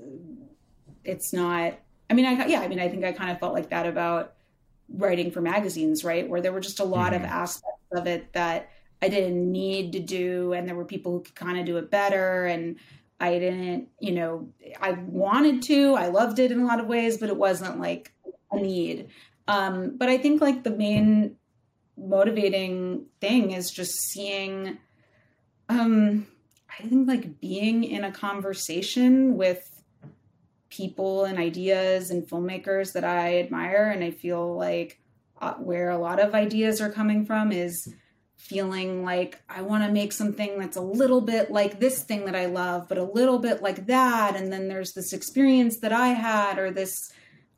[1.04, 1.78] it's not
[2.10, 4.34] I mean I yeah I mean I think I kind of felt like that about
[4.88, 7.24] writing for magazines right where there were just a lot mm-hmm.
[7.24, 8.70] of aspects of it that
[9.02, 11.90] I didn't need to do and there were people who could kind of do it
[11.90, 12.76] better and
[13.18, 14.48] I didn't, you know,
[14.80, 18.12] I wanted to, I loved it in a lot of ways, but it wasn't like
[18.52, 19.08] a need.
[19.48, 21.36] Um, but I think like the main
[21.96, 24.76] motivating thing is just seeing,
[25.68, 26.26] um,
[26.78, 29.75] I think like being in a conversation with
[30.76, 33.90] people and ideas and filmmakers that I admire.
[33.90, 35.00] And I feel like
[35.40, 37.92] uh, where a lot of ideas are coming from is
[38.36, 42.36] feeling like I want to make something that's a little bit like this thing that
[42.36, 44.36] I love, but a little bit like that.
[44.36, 46.94] And then there's this experience that I had or this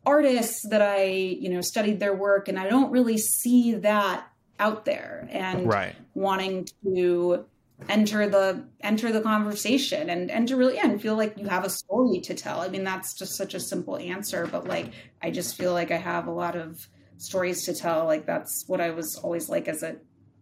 [0.06, 4.26] artist that I, you know, studied their work and I don't really see that
[4.58, 5.94] out there and right.
[6.14, 7.44] wanting to
[7.88, 11.64] enter the enter the conversation and and to really yeah, and feel like you have
[11.64, 12.60] a story to tell.
[12.60, 15.96] I mean that's just such a simple answer, but like I just feel like I
[15.96, 16.86] have a lot of
[17.18, 18.04] stories to tell.
[18.04, 19.96] Like that's what I was always like as a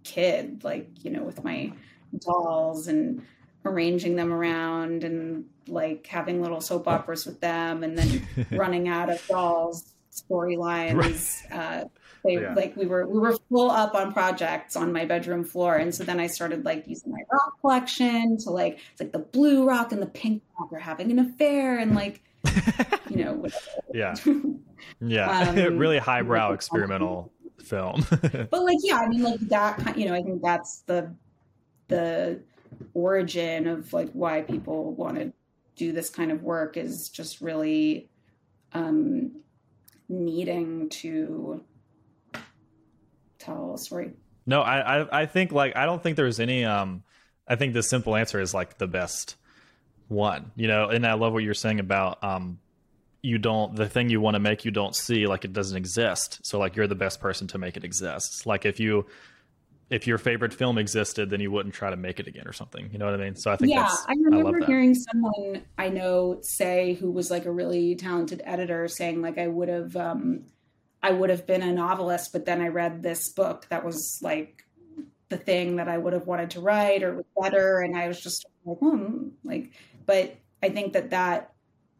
[0.04, 1.72] kid, like, you know, with my
[2.20, 3.22] dolls and
[3.64, 9.10] arranging them around and like having little soap operas with them and then running out
[9.10, 11.84] of dolls storylines uh
[12.24, 12.54] they yeah.
[12.54, 15.76] like we were we were full up on projects on my bedroom floor.
[15.76, 19.18] And so then i started like using my rock collection to like it's like the
[19.18, 22.22] blue rock and the pink rock are having an affair and like
[23.10, 23.46] you know
[23.92, 24.14] yeah.
[25.00, 25.48] Yeah.
[25.48, 27.32] Um, really highbrow experimental
[27.64, 28.04] film.
[28.10, 31.12] But like yeah i mean like that you know i think that's the
[31.88, 32.40] the
[32.94, 35.32] origin of like why people want to
[35.76, 38.08] do this kind of work is just really
[38.72, 39.32] um,
[40.08, 41.62] needing to
[43.38, 44.12] tell a story.
[44.46, 46.64] No, I, I, I think like I don't think there's any.
[46.64, 47.02] Um,
[47.48, 49.36] I think the simple answer is like the best
[50.08, 50.52] one.
[50.56, 52.58] You know, and I love what you're saying about um,
[53.22, 56.40] you don't the thing you want to make you don't see like it doesn't exist.
[56.44, 58.46] So like you're the best person to make it exist.
[58.46, 59.06] Like if you
[59.90, 62.88] if your favorite film existed, then you wouldn't try to make it again or something.
[62.92, 63.36] You know what I mean?
[63.36, 67.46] So I think yeah, I remember I hearing someone I know say who was like
[67.46, 70.44] a really talented editor saying like I would have um,
[71.06, 74.64] I would have been a novelist, but then I read this book that was like
[75.28, 78.20] the thing that I would have wanted to write or was better, and I was
[78.20, 79.70] just like, hmm, like.
[80.04, 81.52] But I think that that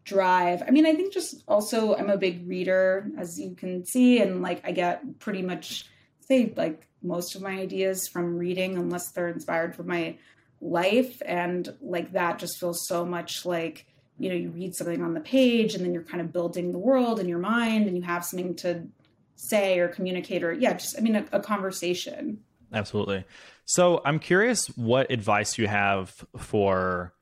[0.03, 0.65] drive.
[0.67, 4.43] I mean, I think just also I'm a big reader, as you can see, and
[4.43, 5.89] like I get pretty much
[6.19, 10.19] say like most of my ideas from reading, unless they're inspired from my
[10.61, 13.87] life, and like that just feels so much like
[14.19, 16.79] you know you read something on the page and then you're kind of building the
[16.79, 18.89] world in your mind and you have something to
[19.37, 22.39] say or communicate or yeah just i mean a, a conversation
[22.73, 23.25] absolutely
[23.65, 27.13] so i'm curious what advice you have for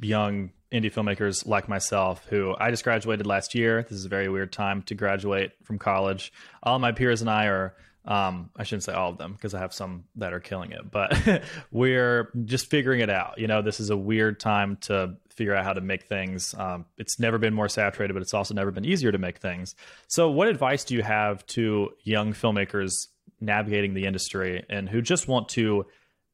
[0.00, 3.82] young indie filmmakers like myself who I just graduated last year.
[3.82, 6.32] This is a very weird time to graduate from college.
[6.62, 9.58] All my peers and I are um, I shouldn't say all of them because I
[9.58, 13.38] have some that are killing it, but we're just figuring it out.
[13.38, 16.52] You know, this is a weird time to figure out how to make things.
[16.58, 19.76] Um, it's never been more saturated, but it's also never been easier to make things.
[20.08, 22.92] So, what advice do you have to young filmmakers
[23.40, 25.86] navigating the industry and who just want to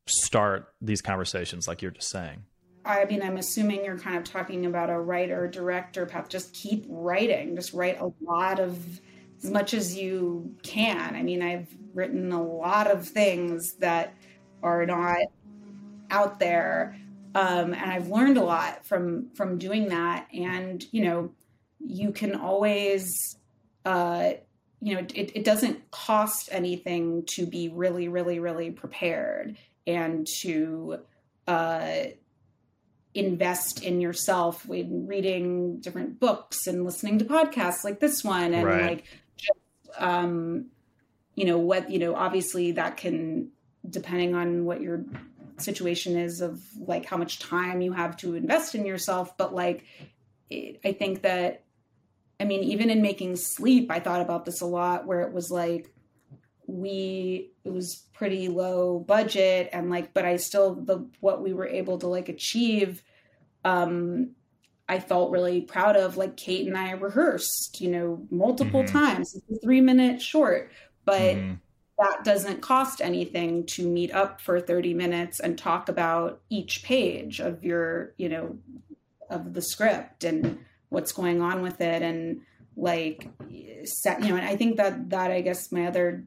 [0.06, 2.44] start these conversations, like you're just saying?
[2.86, 6.28] I mean, I'm assuming you're kind of talking about a writer director path.
[6.28, 7.56] Just keep writing.
[7.56, 9.00] Just write a lot of
[9.42, 11.14] as much as you can.
[11.14, 14.14] I mean, I've written a lot of things that
[14.62, 15.18] are not
[16.10, 16.96] out there,
[17.34, 20.28] um, and I've learned a lot from from doing that.
[20.32, 21.32] And you know,
[21.80, 23.36] you can always,
[23.84, 24.34] uh,
[24.80, 29.56] you know, it, it doesn't cost anything to be really, really, really prepared
[29.86, 31.00] and to.
[31.46, 32.04] Uh,
[33.16, 38.66] invest in yourself in reading different books and listening to podcasts like this one and
[38.66, 38.82] right.
[38.82, 39.04] like
[39.36, 40.66] just, um
[41.36, 43.48] you know what you know obviously that can
[43.88, 45.04] depending on what your
[45.58, 49.84] situation is of like how much time you have to invest in yourself but like
[50.50, 51.64] it, i think that
[52.40, 55.50] i mean even in making sleep i thought about this a lot where it was
[55.50, 55.94] like
[56.66, 61.66] we it was pretty low budget and like but i still the what we were
[61.66, 63.02] able to like achieve
[63.64, 64.30] um
[64.88, 68.98] i felt really proud of like kate and i rehearsed you know multiple mm-hmm.
[68.98, 70.70] times it's a three minute short
[71.04, 71.54] but mm-hmm.
[71.98, 77.40] That doesn't cost anything to meet up for 30 minutes and talk about each page
[77.40, 78.58] of your you know
[79.30, 82.40] of the script and what's going on with it and
[82.76, 83.28] like
[83.84, 86.24] set you know and i think that that i guess my other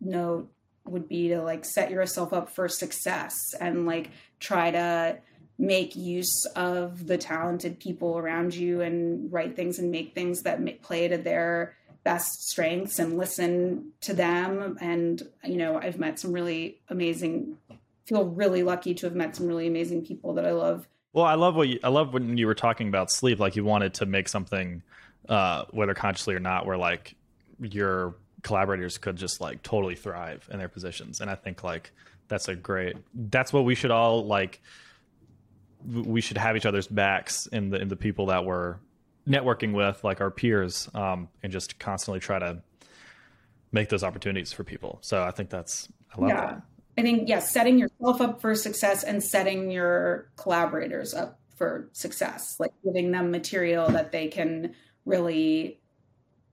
[0.00, 0.50] note
[0.84, 5.18] would be to like set yourself up for success and like try to
[5.58, 10.82] make use of the talented people around you and write things and make things that
[10.82, 11.74] play to their
[12.06, 14.78] best strengths and listen to them.
[14.80, 17.58] And you know i've met some really amazing
[18.04, 20.86] feel really lucky to have met some really amazing people that i love.
[21.12, 23.64] Well i love what you, i love when you were talking about sleep like you
[23.64, 24.82] wanted to make something
[25.28, 27.16] uh whether consciously or not where like
[27.58, 31.20] you're collaborators could just like totally thrive in their positions.
[31.20, 31.90] And i think like
[32.28, 34.60] that's a great that's what we should all like
[35.84, 38.76] we should have each other's backs in the in the people that we're
[39.28, 42.62] networking with like our peers um, and just constantly try to
[43.72, 46.46] make those opportunities for people so i think that's i love yeah.
[46.46, 46.62] that
[46.96, 51.88] i think yes yeah, setting yourself up for success and setting your collaborators up for
[51.92, 54.74] success like giving them material that they can
[55.06, 55.80] really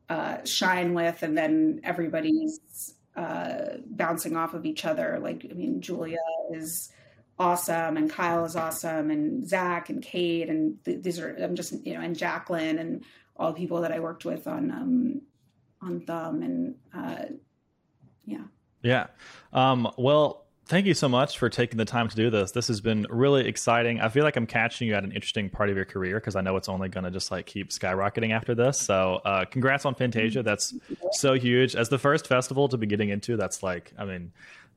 [0.10, 5.20] uh, shine with, and then everybody's uh, bouncing off of each other.
[5.22, 6.20] Like, I mean, Julia
[6.52, 6.92] is
[7.40, 11.74] awesome, and Kyle is awesome, and Zach and Kate, and th- these are I'm just
[11.86, 13.04] you know, and Jacqueline and
[13.36, 15.22] all the people that I worked with on um,
[15.82, 17.26] on Thumb, and uh,
[18.26, 18.44] yeah,
[18.82, 19.08] yeah.
[19.52, 22.52] Um, well, thank you so much for taking the time to do this.
[22.52, 24.00] This has been really exciting.
[24.00, 26.42] I feel like I'm catching you at an interesting part of your career because I
[26.42, 28.80] know it's only going to just like keep skyrocketing after this.
[28.80, 30.44] So, uh, congrats on Fantasia.
[30.44, 30.74] That's
[31.12, 31.76] so huge.
[31.76, 34.32] As the first festival to be getting into, that's like, I mean,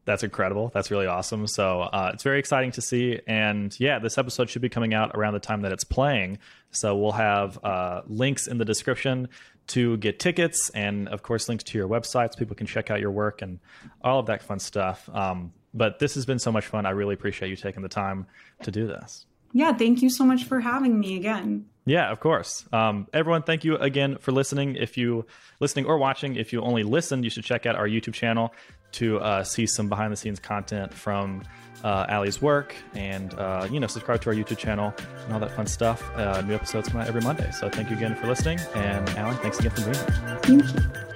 [0.06, 0.70] that's incredible.
[0.72, 1.46] That's really awesome.
[1.48, 3.20] So uh, it's very exciting to see.
[3.26, 6.38] And yeah, this episode should be coming out around the time that it's playing.
[6.70, 9.28] So we'll have uh, links in the description
[9.68, 12.38] to get tickets and, of course, links to your websites.
[12.38, 13.58] People can check out your work and
[14.02, 15.10] all of that fun stuff.
[15.12, 16.86] Um, but this has been so much fun.
[16.86, 18.26] I really appreciate you taking the time
[18.62, 19.26] to do this.
[19.52, 21.66] Yeah, thank you so much for having me again.
[21.84, 22.64] Yeah, of course.
[22.72, 24.74] Um, everyone, thank you again for listening.
[24.74, 25.24] If you
[25.60, 28.52] listening or watching, if you only listened, you should check out our YouTube channel
[28.96, 31.42] to uh, see some behind the scenes content from
[31.84, 34.94] uh, Allie's work, and uh, you know, subscribe to our YouTube channel
[35.24, 36.02] and all that fun stuff.
[36.16, 37.50] Uh, new episodes come out every Monday.
[37.52, 40.38] So thank you again for listening, and Allie, thanks again for being here.
[40.42, 41.15] Thank you.